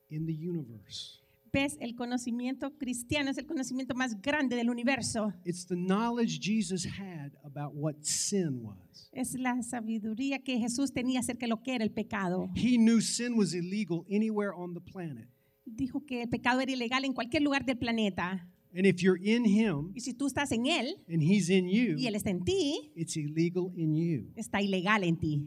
in 0.10 0.26
the 0.26 0.34
universe. 0.34 1.20
Ves, 1.54 1.78
el 1.80 1.94
conocimiento 1.94 2.76
cristiano 2.80 3.30
es 3.30 3.38
el 3.38 3.46
conocimiento 3.46 3.94
más 3.94 4.20
grande 4.20 4.56
del 4.56 4.72
universo. 4.72 5.32
It's 5.46 5.68
the 5.68 5.76
knowledge 5.76 6.40
Jesus 6.42 6.84
had 6.84 7.32
about 7.44 7.76
what 7.76 7.94
sin 8.02 8.64
was. 8.64 9.12
Es 9.12 9.36
la 9.36 9.62
sabiduría 9.62 10.40
que 10.40 10.58
Jesús 10.58 10.92
tenía 10.92 11.20
acerca 11.20 11.42
de 11.46 11.50
lo 11.50 11.62
que 11.62 11.76
era 11.76 11.84
el 11.84 11.92
pecado. 11.92 12.50
He 12.56 12.78
knew 12.78 13.00
sin 13.02 13.38
was 13.38 13.54
illegal 13.54 14.04
anywhere 14.10 14.52
on 14.58 14.74
the 14.74 14.82
planet. 14.82 15.30
Dijo 15.64 16.04
que 16.08 16.24
el 16.24 16.30
pecado 16.30 16.60
era 16.60 16.72
ilegal 16.72 17.06
en 17.06 17.14
cualquier 17.14 17.44
lugar 17.44 17.64
del 17.66 17.78
planeta. 17.78 18.50
And 18.76 18.88
if 18.88 19.04
you're 19.04 19.22
in 19.22 19.46
Him 19.46 19.92
Y 19.94 20.00
si 20.02 20.16
tú 20.16 20.26
estás 20.26 20.52
en 20.52 20.66
Él 20.66 20.96
and 21.08 21.22
He's 21.22 21.52
in 21.52 21.68
you, 21.70 21.96
y 22.00 22.08
Él 22.08 22.16
está 22.16 22.32
en 22.32 22.44
ti, 22.44 22.92
it's 22.96 23.16
illegal 23.16 23.72
in 23.76 23.94
you. 23.94 24.32
está 24.36 24.60
ilegal 24.60 25.04
en 25.04 25.18
ti. 25.20 25.46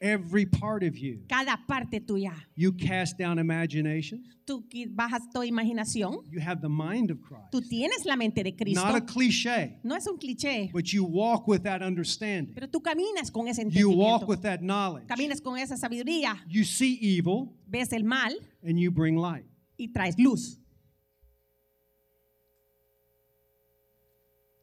Every 0.00 0.46
part 0.46 0.84
of 0.84 0.96
you. 0.96 1.24
Cada 1.28 1.58
parte 1.66 2.00
tuya. 2.00 2.32
You 2.54 2.72
cast 2.72 3.18
down 3.18 3.38
imagination. 3.38 4.22
Tú 4.46 4.64
bajas 4.94 5.22
tu 5.32 5.40
imaginación. 5.42 6.22
You 6.30 6.40
have 6.40 6.60
the 6.62 6.68
mind 6.68 7.10
of 7.10 7.20
Christ. 7.20 7.50
Tú 7.52 7.60
tienes 7.60 8.04
la 8.06 8.14
mente 8.16 8.42
de 8.44 8.52
Cristo. 8.54 8.80
Not 8.80 8.94
a 8.94 9.00
cliche, 9.04 9.80
No 9.82 9.96
es 9.96 10.06
un 10.06 10.16
cliché, 10.16 10.70
but 10.72 10.92
you 10.92 11.04
walk 11.04 11.48
with 11.48 11.64
that 11.64 11.82
understanding. 11.82 12.54
pero 12.54 12.68
tú 12.68 12.80
caminas 12.80 13.30
con 13.32 13.48
ese 13.48 13.62
entendimiento. 13.62 13.90
You 13.90 13.98
walk 13.98 14.28
with 14.28 14.40
that 14.42 14.60
knowledge. 14.60 15.08
Caminas 15.08 15.40
con 15.42 15.58
esa 15.58 15.76
sabiduría. 15.76 16.36
You 16.48 16.62
see 16.64 16.94
evil 17.00 17.52
Ves 17.66 17.92
el 17.92 18.04
mal 18.04 18.32
and 18.62 18.78
you 18.78 18.90
bring 18.92 19.16
light. 19.16 19.44
y 19.76 19.88
traes 19.92 20.14
luz. 20.18 20.58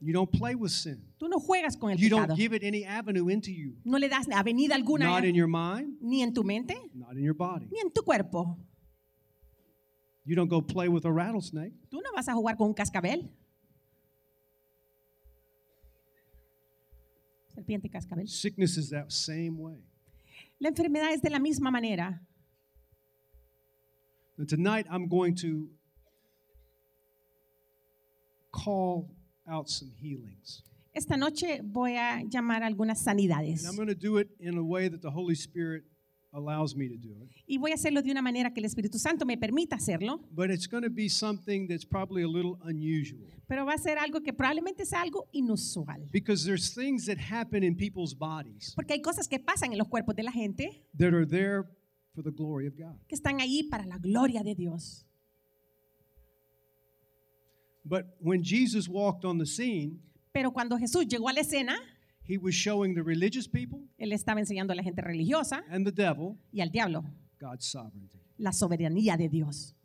You 0.05 0.13
don't 0.13 0.31
play 0.31 0.53
with 0.53 0.69
sin. 0.71 1.01
Tú 1.17 1.27
no 1.27 1.39
juegas 1.39 1.75
con 1.75 1.89
el 1.89 1.97
You 1.97 2.09
pecado. 2.09 2.27
don't 2.27 2.37
give 2.37 2.53
it 2.53 2.63
any 2.63 2.85
avenue 2.85 3.27
into 3.27 3.51
you. 3.51 3.73
No 3.83 3.97
le 3.97 4.07
das 4.07 4.27
avenida 4.29 4.75
alguna 4.75 5.05
Not 5.05 5.25
in 5.25 5.33
your 5.33 5.47
mind, 5.47 5.97
ni 5.99 6.21
en 6.21 6.31
tu 6.31 6.43
mente 6.43 6.75
not 6.93 7.15
in 7.17 7.23
your 7.23 7.33
body. 7.33 7.65
ni 7.71 7.79
en 7.79 7.89
tu 7.91 8.03
cuerpo. 8.03 8.55
You 10.23 10.35
don't 10.35 10.47
go 10.47 10.61
play 10.61 10.89
with 10.89 11.05
a 11.05 11.11
rattlesnake. 11.11 11.73
Tú 11.89 12.01
no 12.03 12.11
vas 12.15 12.27
a 12.27 12.33
jugar 12.33 12.55
con 12.55 12.67
un 12.67 12.73
cascabel. 12.75 13.31
Serpiente 17.55 17.89
cascabel. 17.89 18.27
Sickness 18.27 18.77
is 18.77 18.89
that 18.91 19.11
same 19.11 19.57
way. 19.57 19.83
La 20.59 20.69
enfermedad 20.69 21.11
es 21.13 21.21
de 21.21 21.29
la 21.31 21.39
misma 21.39 21.71
manera. 21.71 22.21
Now, 24.37 24.45
tonight, 24.45 24.85
I'm 24.89 25.07
going 25.07 25.33
to 25.37 25.67
call 28.51 29.09
out 29.47 29.67
some 29.69 29.91
healings. 30.01 30.63
Esta 30.93 31.17
noche 31.17 31.61
voy 31.63 31.97
a 31.97 32.23
llamar 32.29 32.63
algunas 32.63 32.99
sanidades 33.01 33.65
And 33.65 33.69
I'm 33.69 33.75
going 33.75 33.87
to 33.93 33.95
do 33.99 34.17
it 34.17 34.29
in 34.39 34.57
a 34.57 34.63
way 34.63 34.87
that 34.89 35.01
the 35.01 35.11
Holy 35.11 35.35
Spirit 35.35 35.83
allows 36.31 36.75
me 36.75 36.87
to 36.89 36.95
do 36.97 37.21
it. 37.21 37.29
y 37.47 37.57
voy 37.57 37.71
a 37.71 37.75
hacerlo 37.75 38.01
de 38.01 38.11
una 38.11 38.21
manera 38.21 38.53
que 38.53 38.59
el 38.61 38.65
Espíritu 38.65 38.97
Santo 38.97 39.25
me 39.25 39.37
permita 39.37 39.75
hacerlo, 39.75 40.19
But 40.31 40.49
it's 40.51 40.67
going 40.67 40.83
to 40.83 40.89
be 40.89 41.07
something 41.09 41.67
that's 41.67 41.85
probably 41.85 42.23
a 42.23 42.27
little 42.27 42.57
unusual 42.63 43.27
pero 43.47 43.63
va 43.65 43.73
a 43.73 43.77
ser 43.77 43.97
algo 43.99 44.21
que 44.23 44.33
probablemente 44.33 44.85
sea 44.85 45.01
algo 45.01 45.27
inusual. 45.33 46.09
because 46.11 46.45
there's 46.45 46.73
things 46.73 47.05
that 47.05 47.17
happen 47.19 47.63
in 47.63 47.75
people's 47.75 48.13
bodies 48.17 48.73
Porque 48.75 48.93
hay 48.93 49.01
cosas 49.01 49.27
que 49.27 49.39
pasan 49.39 49.71
en 49.73 49.77
los 49.77 49.87
cuerpos 49.87 50.15
de 50.15 50.23
la 50.23 50.31
gente 50.31 50.83
that 50.97 51.13
are 51.13 51.25
there 51.25 51.63
for 52.13 52.23
the 52.23 52.31
glory 52.31 52.67
of 52.67 52.75
God. 52.77 52.95
que 53.07 53.15
están 53.15 53.39
ahí 53.41 53.63
para 53.69 53.85
la 53.85 53.97
gloria 53.97 54.43
de 54.43 54.55
Dios. 54.55 55.04
But 57.85 58.05
when 58.19 58.41
Jesus 58.43 58.89
walked 58.89 59.25
on 59.25 59.37
the 59.37 59.45
scene, 59.45 59.99
Pero 60.33 60.51
cuando 60.51 60.77
Jesús 60.77 61.07
llegó 61.07 61.29
a 61.29 61.33
la 61.33 61.41
escena, 61.41 61.77
he 62.23 62.37
was 62.37 62.55
showing 62.55 62.95
the 62.95 63.03
religious 63.03 63.47
people 63.47 63.79
él 63.99 64.11
estaba 64.11 64.39
enseñando 64.39 64.73
a 64.73 64.75
la 64.75 64.81
gente 64.83 65.01
religiosa 65.01 65.63
and 65.69 65.85
the 65.85 65.91
devil 65.91 66.37
y 66.51 66.61
al 66.61 66.69
diablo 66.71 67.05
God's 67.39 67.65
sovereignty. 67.67 68.19
la 68.39 68.51
soberanía 68.51 69.15
de 69.17 69.29
Dios. 69.29 69.75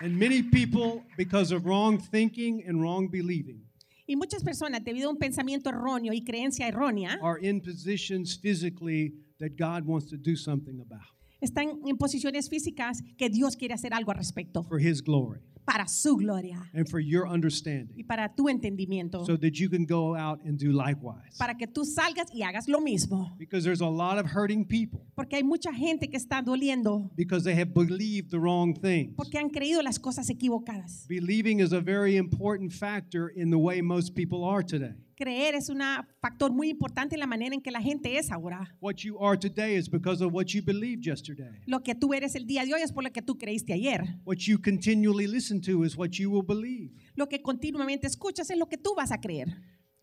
And 0.00 0.18
many 0.18 0.42
people, 0.42 1.04
because 1.16 1.52
of 1.52 1.64
wrong 1.64 1.98
thinking 1.98 2.64
and 2.66 2.80
wrong 2.80 3.08
believing, 3.08 3.60
Y 4.06 4.16
muchas 4.16 4.42
personas, 4.44 4.84
debido 4.84 5.08
a 5.08 5.12
un 5.12 5.16
pensamiento 5.16 5.70
erróneo 5.70 6.12
y 6.12 6.22
creencia 6.22 6.68
errónea, 6.68 7.18
are 7.22 7.38
in 7.38 7.60
positions 7.60 8.34
physically 8.36 9.14
that 9.38 9.56
God 9.56 9.86
wants 9.86 10.10
to 10.10 10.18
do 10.18 10.36
something 10.36 10.78
about 10.80 11.00
están 11.44 11.80
en 11.86 11.96
posiciones 11.96 12.48
físicas 12.48 13.02
que 13.16 13.28
Dios 13.28 13.56
quiere 13.56 13.74
hacer 13.74 13.94
algo 13.94 14.10
al 14.12 14.18
respecto 14.18 14.62
for 14.64 14.80
His 14.80 15.02
glory 15.02 15.40
para 15.64 15.88
su 15.88 16.16
gloria 16.16 16.62
and 16.74 16.88
for 16.88 17.00
your 17.00 17.26
y 17.26 17.30
understanding 17.32 18.06
para 18.06 18.28
tu 18.34 18.48
entendimiento, 18.48 19.24
so 19.24 19.36
that 19.38 19.52
you 19.54 19.68
can 19.70 19.86
go 19.86 20.14
out 20.14 20.40
and 20.44 20.58
do 20.58 20.72
likewise. 20.72 21.36
para 21.38 21.56
que 21.56 21.66
tú 21.66 21.84
salgas 21.84 22.26
y 22.32 22.42
hagas 22.42 22.68
lo 22.68 22.80
mismo. 22.80 23.34
Because 23.38 23.64
there's 23.64 23.80
a 23.80 23.88
lot 23.88 24.18
of 24.18 24.26
hurting 24.26 24.64
people 24.66 25.00
Porque 25.14 25.36
hay 25.36 25.42
mucha 25.42 25.72
gente 25.72 26.08
que 26.08 26.18
está 26.18 26.42
doliendo 26.42 27.10
because 27.16 27.44
they 27.44 27.54
have 27.54 27.72
believed 27.72 28.30
the 28.30 28.38
wrong 28.38 28.74
things. 28.74 29.14
porque 29.16 29.38
han 29.38 29.48
creído 29.48 29.82
las 29.82 29.98
cosas 29.98 30.28
equivocadas. 30.28 31.06
Believing 31.08 31.60
is 31.60 31.72
a 31.72 31.80
very 31.80 32.16
important 32.16 32.72
factor 32.72 33.30
in 33.34 33.50
the 33.50 33.58
way 33.58 33.80
most 33.80 34.14
people 34.14 34.44
are 34.44 34.62
today. 34.62 34.94
Creer 35.16 35.54
es 35.54 35.68
un 35.68 35.80
factor 36.20 36.52
muy 36.52 36.68
importante 36.70 37.14
en 37.14 37.20
la 37.20 37.26
manera 37.26 37.54
en 37.54 37.60
que 37.60 37.70
la 37.70 37.80
gente 37.80 38.18
es 38.18 38.30
ahora. 38.30 38.76
What 38.80 38.96
you 38.96 39.18
are 39.18 39.38
today 39.38 39.76
is 39.76 39.88
because 39.88 40.24
of 40.24 40.32
what 40.32 40.46
you 40.46 40.62
believed 40.62 41.04
yesterday. 41.04 41.60
Lo 41.66 41.82
que 41.82 41.94
tú 41.94 42.12
eres 42.12 42.34
el 42.34 42.46
día 42.46 42.64
de 42.64 42.74
hoy 42.74 42.82
es 42.82 42.92
por 42.92 43.04
lo 43.04 43.12
que 43.12 43.22
tú 43.22 43.36
creíste 43.38 43.72
ayer. 43.72 44.02
What 44.24 44.38
you 44.46 44.58
continually 44.60 45.26
listen 45.26 45.60
to 45.62 45.84
is 45.84 45.96
what 45.96 46.10
you 46.18 46.30
will 46.30 46.44
believe. 46.44 46.90
Lo 47.14 47.28
que 47.28 47.40
continuamente 47.40 48.06
escuchas 48.06 48.50
es 48.50 48.58
lo 48.58 48.66
que 48.66 48.76
tú 48.76 48.94
vas 48.96 49.12
a 49.12 49.20
creer. 49.20 49.48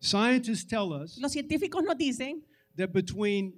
Scientists 0.00 0.66
tell 0.66 0.92
us 0.92 1.18
Los 1.18 1.32
científicos 1.32 1.84
nos 1.84 1.96
dicen 1.96 2.42
that 2.76 2.92
between 2.92 3.52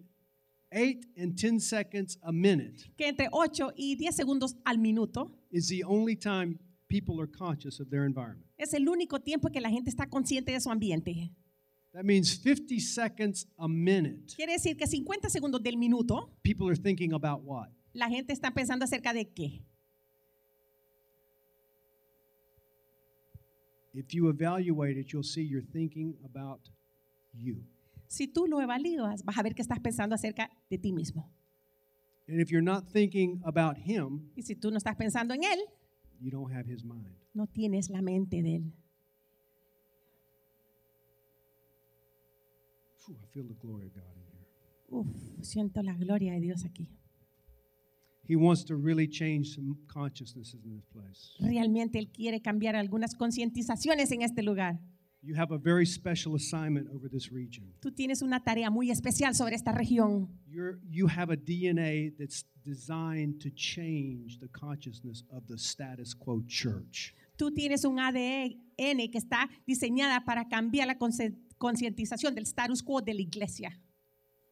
8 0.73 1.07
and 1.17 1.37
10 1.39 1.61
seconds 1.61 2.19
a 2.23 2.33
minute 2.33 2.91
que 2.99 3.07
entre 3.09 3.29
8 3.31 3.73
y 3.77 3.97
10 3.97 4.15
segundos 4.15 4.57
al 4.65 4.77
minuto 4.79 5.31
is 5.51 5.69
the 5.69 5.85
only 5.85 6.17
time 6.17 6.59
people 6.89 7.21
are 7.21 7.31
conscious 7.31 7.81
of 7.81 7.89
their 7.91 8.05
environment. 8.05 8.45
es 8.59 8.75
el 8.75 8.89
único 8.89 9.21
tiempo 9.21 9.51
que 9.51 9.61
la 9.61 9.71
gente 9.71 9.89
está 9.89 10.09
consciente 10.09 10.53
de 10.53 10.61
su 10.61 10.71
ambiente. 10.71 11.31
That 11.95 12.03
means 12.05 12.41
50 12.43 12.81
seconds 12.81 13.47
a 13.57 13.69
minute. 13.69 14.35
Quiere 14.35 14.53
decir 14.55 14.77
que 14.77 14.87
50 14.87 15.31
segundos 15.31 15.63
del 15.63 15.77
minuto 15.77 16.29
People 16.43 16.69
are 16.69 16.77
thinking 16.77 17.13
about 17.15 17.43
what? 17.45 17.69
la 17.93 18.09
gente 18.09 18.33
está 18.33 18.51
pensando 18.53 18.85
acerca 18.85 19.13
de 19.15 19.25
qué. 19.33 19.63
If 23.95 24.13
you 24.13 24.29
evaluate 24.29 24.99
it, 24.99 25.13
you'll 25.13 25.23
see 25.23 25.43
you're 25.43 25.63
thinking 25.73 26.17
about 26.25 26.69
you. 27.33 27.65
Si 28.09 28.27
tú 28.27 28.47
lo 28.49 28.61
evalúas, 28.61 29.25
vas 29.25 29.39
a 29.39 29.43
ver 29.43 29.55
que 29.55 29.63
estás 29.63 29.79
pensando 29.81 30.15
acerca 30.17 30.51
de 30.69 30.79
ti 30.79 30.93
mismo. 30.93 31.31
And 32.27 32.41
if 32.41 32.51
you're 32.51 32.65
not 32.65 32.89
thinking 32.93 33.41
about 33.45 33.77
him, 33.79 34.33
Y 34.35 34.43
si 34.43 34.57
tú 34.57 34.71
no 34.71 34.79
estás 34.79 34.97
pensando 34.97 35.33
en 35.35 35.45
él, 35.45 35.61
you 36.21 36.31
don't 36.31 36.53
have 36.53 36.67
his 36.69 36.83
mind. 36.85 37.07
no 37.35 37.47
tienes 37.47 37.89
la 37.91 38.03
mente 38.03 38.43
de 38.43 38.57
él. 38.57 38.73
Phew, 43.07 43.17
I 43.23 43.27
feel 43.33 43.45
the 43.47 43.55
glory 43.55 43.87
of 43.87 43.95
God 43.95 44.05
in 44.17 44.23
here. 44.33 44.47
Uf, 44.91 45.07
siento 45.45 45.83
la 45.83 45.95
gloria 45.95 46.33
de 46.35 46.41
Dios 46.41 46.65
aquí. 46.65 46.89
He 48.27 48.37
wants 48.37 48.65
to 48.65 48.77
really 48.77 49.07
change 49.07 49.55
some 49.55 49.77
consciousnesses 49.87 50.65
in 50.65 50.75
this 50.77 50.87
place. 50.87 51.35
Realmente 51.41 51.99
él 51.99 52.11
quiere 52.11 52.41
cambiar 52.41 52.75
algunas 52.75 53.15
concientizaciones 53.15 54.11
en 54.13 54.23
este 54.23 54.43
lugar. 54.43 54.79
You 55.23 55.35
have 55.37 55.53
a 55.53 55.59
very 55.59 55.87
special 55.87 56.35
assignment 56.35 56.89
over 56.91 57.09
this 57.09 57.31
region. 57.33 57.73
Tú 57.81 57.91
tienes 57.93 58.21
una 58.23 58.41
tarea 58.43 58.71
muy 58.71 58.91
especial 58.91 59.35
sobre 59.35 59.55
esta 59.55 59.73
región. 59.73 60.29
You're, 60.47 60.79
you 60.91 61.07
have 61.09 61.31
a 61.33 61.37
DNA 61.37 62.11
that's 62.19 62.45
designed 62.65 63.41
to 63.41 63.51
change 63.51 64.39
the 64.41 64.49
consciousness 64.49 65.25
of 65.31 65.47
the 65.47 65.57
status 65.59 66.15
quo 66.15 66.43
church. 66.47 67.15
Tú 67.37 67.51
tienes 67.53 67.85
un 67.85 67.99
ADN 67.99 69.11
que 69.11 69.19
está 69.19 69.49
diseñada 69.67 70.25
para 70.25 70.47
cambiar 70.47 70.87
la 70.87 70.99
consci- 70.99 71.35
concientización 71.59 72.35
del 72.35 72.45
status 72.45 72.83
quo 72.83 73.01
de 73.01 73.15
la 73.15 73.21
iglesia. 73.23 73.81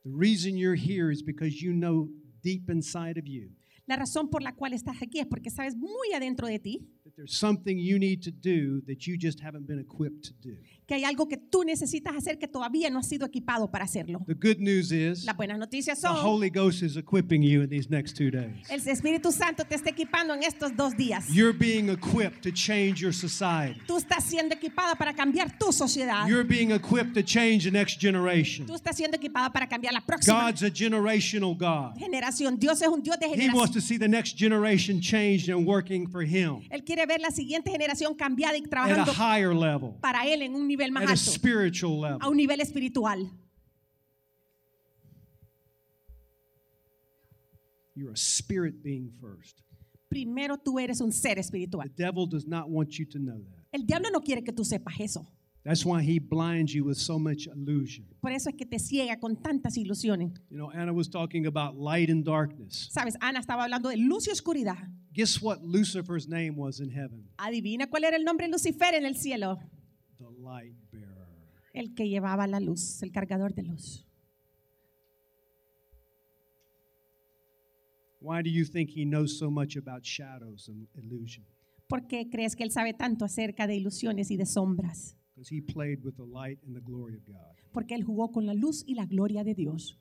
The 0.04 0.10
reason 0.10 0.56
you're 0.56 0.76
here 0.76 1.12
is 1.12 1.22
because 1.22 1.62
you 1.62 1.72
know 1.72 2.08
deep 2.42 2.68
inside 2.68 3.18
of 3.18 3.26
you 3.26 3.50
La 3.86 3.96
razón 3.96 4.30
por 4.30 4.42
la 4.42 4.54
cual 4.54 4.72
estás 4.72 5.02
aquí 5.02 5.18
es 5.18 5.26
porque 5.26 5.50
sabes 5.50 5.76
muy 5.76 6.12
adentro 6.14 6.46
de 6.46 6.58
ti 6.58 6.88
that 7.04 7.16
there's 7.16 7.36
something 7.36 7.78
you 7.78 7.98
need 7.98 8.22
to 8.22 8.30
do 8.30 8.80
that 8.86 9.06
you 9.08 9.16
just 9.16 9.40
haven't 9.40 9.66
been 9.66 9.80
equipped 9.80 10.24
to 10.24 10.32
do. 10.34 10.56
que 10.86 10.96
hay 10.96 11.04
algo 11.04 11.28
que 11.28 11.36
tú 11.36 11.64
necesitas 11.64 12.14
hacer 12.14 12.38
que 12.38 12.48
todavía 12.48 12.90
no 12.90 12.98
has 12.98 13.08
sido 13.08 13.26
equipado 13.26 13.70
para 13.70 13.84
hacerlo. 13.84 14.20
The 14.26 14.34
good 14.34 14.58
news 14.58 14.92
is 14.92 15.24
Las 15.24 15.36
buenas 15.36 15.58
noticias 15.58 16.00
the 16.00 16.08
Holy 16.08 16.50
Ghost 16.50 16.82
is 16.82 16.96
equipping 16.96 17.42
you 17.42 17.62
in 17.62 17.70
these 17.70 17.88
next 17.88 18.16
two 18.16 18.30
days. 18.30 18.68
el 18.68 18.80
Espíritu 18.80 19.32
Santo 19.32 19.64
te 19.64 19.74
está 19.74 19.90
equipando 19.90 20.34
en 20.34 20.42
estos 20.42 20.76
dos 20.76 20.96
días. 20.96 21.28
You're 21.28 21.56
being 21.56 21.88
equipped 21.88 22.42
to 22.42 22.52
change 22.52 23.00
your 23.00 23.12
society. 23.12 23.80
Tú 23.86 23.96
estás 23.96 24.24
siendo 24.24 24.54
equipada 24.54 24.94
para 24.96 25.12
cambiar 25.12 25.56
tu 25.58 25.72
sociedad. 25.72 26.28
You're 26.28 26.44
being 26.44 26.72
equipped 26.72 27.14
to 27.14 27.22
change 27.22 27.64
the 27.64 27.70
next 27.70 28.00
generation. 28.00 28.66
Tú 28.66 28.74
estás 28.74 28.96
siendo 28.96 29.16
equipada 29.16 29.50
para 29.52 29.66
cambiar 29.66 29.94
la 29.94 30.00
próxima 30.00 30.46
God's 30.46 30.62
a 30.62 30.70
generational 30.70 31.54
God. 31.56 31.96
generación. 31.98 32.58
Dios 32.58 32.82
es 32.82 32.88
un 32.88 33.02
Dios 33.02 33.18
de 33.18 33.28
generación. 33.28 33.54
He 33.54 33.56
wants 33.56 33.72
to 33.74 33.80
see 33.80 33.98
the 33.98 34.08
next 34.08 34.36
generation 34.36 35.00
changed 35.00 35.48
and 35.48 35.66
working 35.66 36.06
for 36.06 36.22
Him 36.22 36.62
Él 36.70 36.84
quiere 36.92 37.06
ver 37.06 37.20
la 37.20 37.30
siguiente 37.30 37.70
generación 37.70 38.14
cambiada 38.14 38.56
y 38.56 38.60
at 38.60 38.66
a 38.66 38.70
trabajando 38.70 39.12
higher 39.14 39.54
level, 39.54 39.94
para 40.00 40.26
Él 40.26 40.42
en 40.42 40.54
un 40.54 40.66
nivel 40.68 40.92
más 40.92 41.04
at 41.04 41.08
a 41.08 41.12
alto, 41.12 41.22
a 41.22 42.00
level. 42.02 42.28
un 42.28 42.36
nivel 42.36 42.60
espiritual. 42.60 43.30
You're 47.94 48.12
a 48.12 48.16
spirit 48.16 48.82
being 48.82 49.10
first. 49.20 49.62
Primero 50.10 50.58
tú 50.58 50.78
eres 50.78 51.00
un 51.00 51.12
ser 51.12 51.34
The 51.36 51.40
espiritual. 51.40 51.90
devil 51.96 52.26
does 52.26 52.46
not 52.46 52.68
want 52.68 52.90
you 52.98 53.06
to 53.06 53.18
know 53.18 53.38
that. 53.38 53.64
El 53.72 53.86
diablo 53.86 54.10
no 54.10 54.20
quiere 54.20 54.42
que 54.42 54.52
tú 54.52 54.64
sepas 54.64 55.00
eso. 55.00 55.26
That's 55.64 55.84
why 55.86 56.02
he 56.02 56.18
blinds 56.18 56.74
you 56.74 56.84
with 56.84 56.96
so 56.96 57.20
much 57.20 57.46
illusion. 57.46 58.04
Por 58.20 58.32
eso 58.32 58.50
es 58.50 58.56
que 58.56 58.66
te 58.66 58.80
ciega 58.80 59.20
con 59.20 59.36
tantas 59.36 59.76
ilusiones. 59.76 60.32
You 60.50 60.56
know, 60.56 60.72
Anna 60.72 60.92
was 60.92 61.08
talking 61.08 61.46
about 61.46 61.76
light 61.76 62.10
and 62.10 62.24
darkness. 62.24 62.90
Sabes, 62.92 63.16
Ana 63.20 63.38
estaba 63.38 63.62
hablando 63.64 63.88
de 63.88 63.96
luz 63.96 64.26
y 64.26 64.32
oscuridad. 64.32 64.76
Guess 65.12 65.40
what 65.40 65.62
Lucifer's 65.62 66.26
name 66.26 66.56
was 66.56 66.80
in 66.80 66.90
heaven? 66.90 67.28
Adivina 67.38 67.88
cuál 67.88 68.04
era 68.04 68.16
el 68.16 68.24
nombre 68.24 68.46
de 68.46 68.52
Lucifer 68.52 68.94
en 68.94 69.04
el 69.04 69.14
cielo. 69.14 69.60
The 70.18 70.26
light 70.40 70.74
bearer. 70.90 71.28
El 71.72 71.94
que 71.94 72.08
llevaba 72.08 72.48
la 72.48 72.58
luz, 72.58 73.00
el 73.02 73.12
cargador 73.12 73.54
de 73.54 73.62
luz. 73.62 74.04
Why 78.20 78.42
do 78.42 78.50
you 78.50 78.64
think 78.64 78.90
he 78.90 79.04
knows 79.04 79.38
so 79.38 79.48
much 79.48 79.76
about 79.76 80.02
shadows 80.02 80.68
and 80.68 80.88
illusion? 80.96 81.44
¿Por 81.88 82.08
qué 82.08 82.28
crees 82.30 82.56
que 82.56 82.64
él 82.64 82.70
sabe 82.72 82.94
tanto 82.94 83.24
acerca 83.24 83.68
de 83.68 83.76
ilusiones 83.76 84.30
y 84.30 84.36
de 84.36 84.46
sombras? 84.46 85.16
He 85.48 85.60
played 85.60 86.04
with 86.04 86.16
the 86.16 86.24
light 86.24 86.58
and 86.66 86.74
the 86.74 86.80
glory 86.80 87.14
of 87.14 87.26
God. 87.26 87.54
Porque 87.72 87.94
él 87.94 88.04
jugó 88.04 88.32
con 88.32 88.46
la 88.46 88.54
luz 88.54 88.84
y 88.86 88.94
la 88.94 89.06
gloria 89.06 89.44
de 89.44 89.54
Dios. 89.54 89.96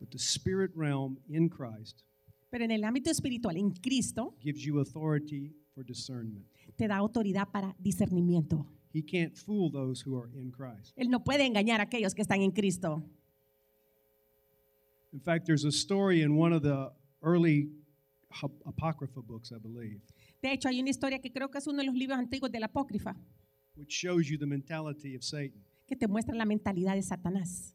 But 0.00 0.10
the 0.10 0.18
spirit 0.18 0.72
realm 0.74 1.18
in 1.28 1.48
Christ 1.48 2.02
Pero 2.52 2.64
en 2.64 2.70
el 2.70 2.84
ámbito 2.84 3.10
espiritual, 3.10 3.56
en 3.56 3.70
Cristo, 3.70 4.34
gives 4.38 4.62
you 4.62 4.78
authority 4.78 5.54
for 5.74 5.82
discernment. 5.82 6.44
te 6.76 6.86
da 6.86 6.96
autoridad 6.96 7.48
para 7.50 7.74
discernimiento. 7.78 8.66
He 8.92 9.02
can't 9.02 9.34
fool 9.34 9.70
those 9.72 10.04
who 10.04 10.18
are 10.18 10.28
in 10.34 10.50
Christ. 10.50 10.92
Él 10.96 11.08
no 11.08 11.24
puede 11.24 11.46
engañar 11.46 11.80
a 11.80 11.84
aquellos 11.84 12.14
que 12.14 12.20
están 12.20 12.42
en 12.42 12.50
Cristo. 12.50 13.02
In 15.14 15.20
fact, 15.20 15.46
there's 15.46 15.64
a 15.64 15.72
story 15.72 16.20
in 16.20 16.36
one 16.38 16.54
of 16.54 16.62
the 16.62 16.92
early 17.22 17.70
apocrypha 18.66 19.20
books, 19.22 19.52
I 19.52 19.58
believe, 19.58 20.00
De 20.42 20.52
hecho, 20.52 20.68
hay 20.68 20.80
una 20.80 20.90
historia 20.90 21.20
que 21.20 21.30
creo 21.30 21.50
que 21.50 21.58
es 21.58 21.66
uno 21.66 21.78
de 21.78 21.84
los 21.84 21.94
libros 21.94 22.18
antiguos 22.18 22.50
de 22.50 22.58
la 22.60 22.66
apócrifa, 22.66 23.14
which 23.76 23.90
shows 23.90 24.26
you 24.28 24.36
the 24.38 24.46
mentality 24.46 25.14
of 25.16 25.22
Satan. 25.22 25.62
que 25.86 25.96
te 25.96 26.06
muestra 26.08 26.34
la 26.34 26.44
mentalidad 26.44 26.94
de 26.94 27.02
Satanás. 27.02 27.74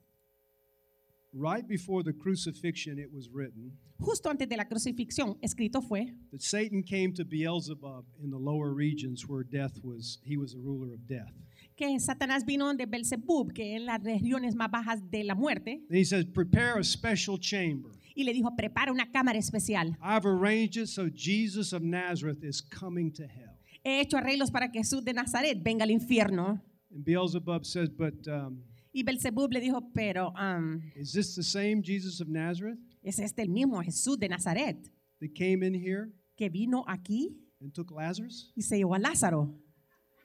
Right 1.34 1.68
before 1.68 2.03
the 2.03 2.14
crucifixion, 2.14 2.97
it 2.97 3.12
was 3.14 3.30
written 3.30 3.78
Justo 3.99 4.30
antes 4.30 4.47
de 4.47 4.55
la 4.58 4.66
crucifixión, 4.66 5.38
escrito 5.41 5.82
fue 5.82 6.14
that 6.32 6.41
Satan 6.41 6.84
came 6.84 7.12
to 7.14 7.26
Beelzebub 7.26 8.05
in 8.24 8.30
the 8.30 8.38
lower 8.38 8.74
regions 8.74 9.28
where 9.28 9.43
death 9.43 9.80
was, 9.84 10.20
he 10.24 10.38
was 10.38 10.53
the 10.53 10.60
ruler 10.60 10.93
of 10.93 11.05
death. 11.08 11.34
que 11.76 11.99
Satanás 11.99 12.43
vino 12.45 12.74
de 12.74 12.86
Belzebub, 12.86 13.53
que 13.53 13.76
en 13.76 13.86
las 13.86 14.01
regiones 14.03 14.55
más 14.55 14.70
bajas 14.72 14.99
de 15.12 15.24
la 15.24 15.36
muerte, 15.36 15.82
And 15.89 15.97
he 15.97 16.03
says, 16.03 16.26
Prepare 16.26 16.80
a 16.80 16.84
special 16.84 17.38
chamber. 17.38 17.91
Y 18.18 18.24
le 18.24 18.34
dijo, 18.34 18.55
prepara 18.55 18.91
una 18.91 19.11
cámara 19.11 19.38
especial. 19.38 19.95
I've 20.01 20.26
arranged 20.26 20.78
it 20.82 20.88
so 20.88 21.07
Jesus 21.07 21.72
of 21.72 21.84
Nazareth 21.84 22.43
is 22.43 22.61
coming 22.61 23.11
to 23.13 23.24
hell. 23.24 23.53
He 23.84 24.01
hecho 24.01 24.18
arreglos 24.18 24.49
para 24.51 24.72
que 24.72 24.82
Jesús 24.82 25.03
de 25.05 25.13
Nazaret 25.13 25.61
venga 25.63 25.84
al 25.84 25.91
infierno. 25.91 26.59
And 26.91 27.05
Beelzebub 27.05 27.63
says, 27.63 27.89
But 27.89 28.28
um, 28.28 28.63
Y 28.91 29.03
Belzebub 29.03 29.53
le 29.53 29.59
dijo, 29.59 29.91
pero 29.93 30.34
um, 30.36 30.82
is 30.95 31.13
this 31.13 31.36
the 31.36 31.43
same 31.43 31.84
Jesus 31.84 32.20
of 32.20 32.28
Nazareth 32.28 32.80
es 33.03 33.20
este 33.20 33.43
el 33.43 33.49
mismo 33.49 33.80
Jesús 33.84 34.18
de 34.18 34.28
Nazaret 34.28 34.89
that 35.22 35.36
came 35.36 35.61
in 35.61 35.76
here 35.76 36.09
que 36.36 36.49
vino 36.49 36.84
aquí 36.88 37.36
and 37.61 37.72
took 37.72 37.91
Lazarus? 37.91 38.51
y 38.55 38.63
se 38.63 38.78
llevó 38.78 38.95
a 38.95 38.99
Lázaro. 38.99 39.53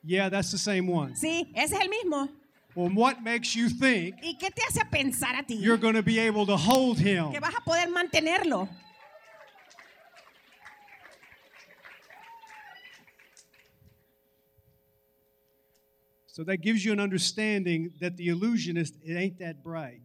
Yeah, 0.02 0.30
that's 0.30 0.50
the 0.50 0.58
same 0.58 0.88
one. 0.90 1.14
Sí, 1.14 1.52
ese 1.54 1.74
es 1.74 1.80
el 1.82 1.90
mismo. 1.90 2.30
Well, 2.74 2.88
what 2.88 3.22
makes 3.22 3.54
you 3.54 3.68
think 3.68 4.16
¿Y 4.22 4.36
qué 4.40 4.50
te 4.50 4.62
hace 4.66 4.82
pensar 4.90 5.38
a 5.38 5.42
ti 5.42 5.54
you're 5.56 5.76
going 5.76 5.94
to 5.94 6.02
be 6.02 6.18
able 6.18 6.46
to 6.46 6.56
hold 6.56 6.98
him? 6.98 7.32
que 7.32 7.40
vas 7.40 7.54
a 7.54 7.60
poder 7.60 7.88
mantenerlo? 7.88 8.68
So 16.26 16.42
that 16.44 16.62
gives 16.62 16.82
you 16.82 16.92
an 16.92 17.00
understanding 17.00 17.92
that 18.00 18.16
the 18.16 18.28
illusionist, 18.28 18.94
it 19.04 19.16
ain't 19.16 19.38
that 19.40 19.62
bright. 19.62 20.00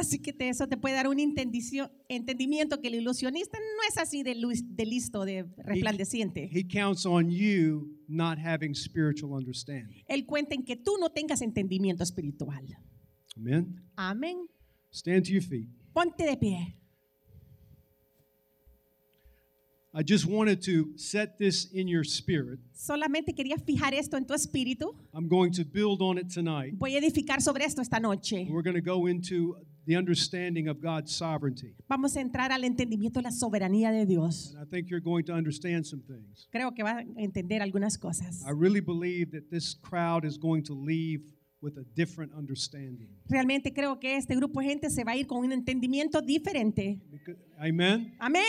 Así 0.00 0.18
que 0.18 0.32
te- 0.32 0.48
eso 0.48 0.66
te 0.66 0.78
puede 0.78 0.94
dar 0.94 1.08
un 1.08 1.20
entendimiento 1.20 2.80
que 2.80 2.88
el 2.88 2.94
ilusionista 2.94 3.58
no 3.58 3.82
es 3.86 3.98
así 3.98 4.22
de, 4.22 4.34
de 4.34 4.86
listo, 4.86 5.26
de 5.26 5.44
resplandeciente. 5.58 6.48
He 6.50 6.64
counts 6.66 7.04
on 7.04 7.28
you 7.30 7.98
not 8.08 8.38
having 8.38 8.74
spiritual 8.74 9.32
understanding. 9.34 10.02
Él 10.08 10.24
cuenta 10.24 10.54
en 10.54 10.64
que 10.64 10.76
tú 10.76 10.92
no 10.98 11.10
tengas 11.10 11.42
entendimiento 11.42 12.02
espiritual. 12.02 12.64
Amen. 13.36 13.78
Amén. 13.96 14.46
Stand 14.90 15.24
to 15.26 15.32
your 15.32 15.42
feet. 15.42 15.68
Ponte 15.92 16.24
de 16.24 16.36
pie. 16.38 16.76
I 19.92 20.02
just 20.04 20.24
wanted 20.24 20.62
to 20.66 20.96
set 20.96 21.36
this 21.36 21.68
in 21.72 21.88
your 21.88 22.04
spirit. 22.04 22.60
Solamente 22.72 23.34
quería 23.34 23.56
fijar 23.58 23.92
esto 23.92 24.16
en 24.16 24.24
tu 24.24 24.32
espíritu. 24.34 24.94
I'm 25.12 25.26
going 25.28 25.50
to 25.52 25.64
build 25.64 26.00
on 26.00 26.16
it 26.16 26.28
tonight. 26.32 26.74
Voy 26.78 26.94
a 26.94 26.98
edificar 26.98 27.42
sobre 27.42 27.64
esto 27.64 27.82
esta 27.82 27.98
noche. 27.98 28.46
We're 28.48 28.62
going 28.62 28.80
to 28.80 28.80
go 28.80 29.08
into 29.08 29.56
the 29.90 29.96
understanding 29.96 30.68
of 30.68 30.80
God's 30.80 31.10
sovereignty. 31.12 31.74
Vamos 31.88 32.16
a 32.16 32.20
entrar 32.20 32.52
al 32.52 32.62
entendimiento 32.62 33.18
de 33.18 33.24
la 33.24 33.32
soberanía 33.32 33.90
de 33.90 34.06
Dios. 34.06 34.54
And 34.54 34.64
I 34.64 34.70
think 34.70 34.88
you're 34.88 35.02
going 35.02 35.24
to 35.24 35.32
understand 35.32 35.84
some 35.84 36.00
things. 36.02 36.46
Creo 36.52 36.72
que 36.72 36.84
va 36.84 36.98
a 36.98 37.04
entender 37.16 37.60
algunas 37.60 37.98
cosas. 37.98 38.44
I 38.46 38.52
really 38.52 38.80
believe 38.80 39.32
that 39.32 39.50
this 39.50 39.74
crowd 39.74 40.24
is 40.24 40.38
going 40.38 40.62
to 40.64 40.74
leave 40.74 41.22
with 41.60 41.76
a 41.76 41.84
different 41.94 42.32
understanding. 42.32 43.08
Realmente 43.28 43.72
creo 43.72 43.98
que 43.98 44.16
este 44.16 44.36
grupo 44.36 44.60
de 44.60 44.66
gente 44.66 44.90
se 44.90 45.02
va 45.02 45.12
a 45.12 45.16
ir 45.16 45.26
con 45.26 45.38
un 45.38 45.52
entendimiento 45.52 46.22
diferente. 46.22 47.00
Amen? 47.58 48.14
Amén. 48.20 48.44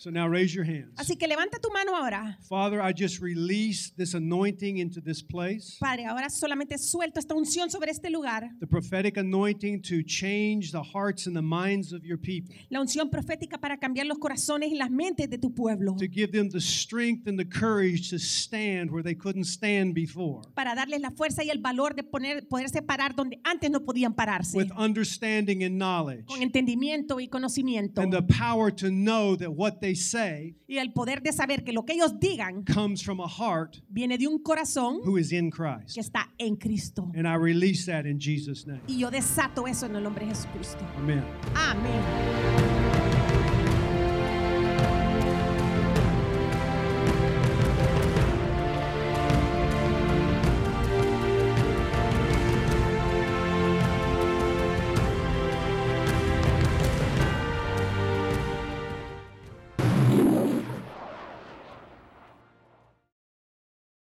So 0.00 0.10
now 0.10 0.28
raise 0.28 0.54
your 0.54 0.64
hands. 0.64 0.94
Así 0.96 1.16
que 1.18 1.26
levanta 1.26 1.58
tu 1.60 1.70
mano 1.72 1.96
ahora. 1.96 2.38
Father, 2.48 2.80
I 2.80 2.92
just 2.92 3.20
release 3.20 3.90
this 3.96 4.14
anointing 4.14 4.78
into 4.78 5.00
this 5.00 5.20
place. 5.20 5.76
Padre, 5.80 6.06
ahora 6.06 6.30
solamente 6.30 6.78
suelto 6.78 7.18
esta 7.18 7.34
unción 7.34 7.68
sobre 7.68 7.90
este 7.90 8.08
lugar. 8.08 8.48
The 8.60 8.68
prophetic 8.68 9.16
anointing 9.16 9.82
to 9.82 10.04
change 10.04 10.70
the 10.70 10.84
hearts 10.84 11.26
and 11.26 11.34
the 11.34 11.42
minds 11.42 11.92
of 11.92 12.04
your 12.04 12.16
people. 12.16 12.54
La 12.70 12.80
unción 12.80 13.10
profética 13.10 13.58
para 13.58 13.76
cambiar 13.76 14.06
los 14.06 14.18
corazones 14.18 14.70
y 14.70 14.76
las 14.76 14.88
mentes 14.88 15.28
de 15.28 15.36
tu 15.36 15.52
pueblo. 15.52 15.96
To 15.96 16.06
give 16.06 16.30
them 16.30 16.48
the 16.48 16.60
strength 16.60 17.26
and 17.26 17.36
the 17.36 17.44
courage 17.44 18.08
to 18.10 18.20
stand 18.20 18.92
where 18.92 19.02
they 19.02 19.16
couldn't 19.16 19.46
stand 19.46 19.94
before. 19.94 20.42
Para 20.54 20.76
darles 20.76 21.00
la 21.00 21.10
fuerza 21.10 21.42
y 21.42 21.50
el 21.50 21.58
valor 21.58 21.96
de 21.96 22.04
poner, 22.04 22.46
poderse 22.46 22.82
parar 22.82 23.16
donde 23.16 23.40
antes 23.42 23.68
no 23.68 23.84
podían 23.84 24.14
pararse. 24.14 24.56
With 24.56 24.70
understanding 24.78 25.64
and 25.64 25.76
knowledge. 25.76 26.26
Con 26.26 26.40
entendimiento 26.40 27.18
y 27.18 27.26
conocimiento. 27.26 28.00
And 28.00 28.12
the 28.12 28.22
power 28.22 28.72
to 28.76 28.90
know 28.90 29.36
that 29.36 29.50
what 29.50 29.80
they 29.80 29.87
say 29.94 30.54
Y 30.68 30.78
el 30.78 30.92
poder 30.92 31.22
de 31.22 31.32
saber 31.32 31.64
que 31.64 31.72
lo 31.72 31.84
que 31.84 31.94
ellos 31.94 32.18
digan 32.20 32.64
comes 32.64 33.02
from 33.02 33.20
a 33.20 33.28
heart 33.28 33.76
viene 33.88 34.18
de 34.18 34.26
un 34.26 34.38
corazón 34.38 35.00
who 35.04 35.18
is 35.18 35.32
in 35.32 35.50
que 35.50 35.56
Christ. 35.62 35.98
está 35.98 36.28
en 36.38 36.56
Cristo. 36.56 37.10
And 37.14 37.26
I 37.26 37.34
release 37.34 37.86
that 37.86 38.04
in 38.06 38.18
Jesus' 38.18 38.66
name. 38.66 38.80
Y 38.86 38.98
yo 38.98 39.10
desato 39.10 39.66
eso 39.66 39.86
en 39.86 39.96
el 39.96 40.02
nombre 40.02 40.24
de 40.26 40.32
Jesucristo. 40.34 40.84
Amen. 40.98 41.24
Amén. 41.54 43.17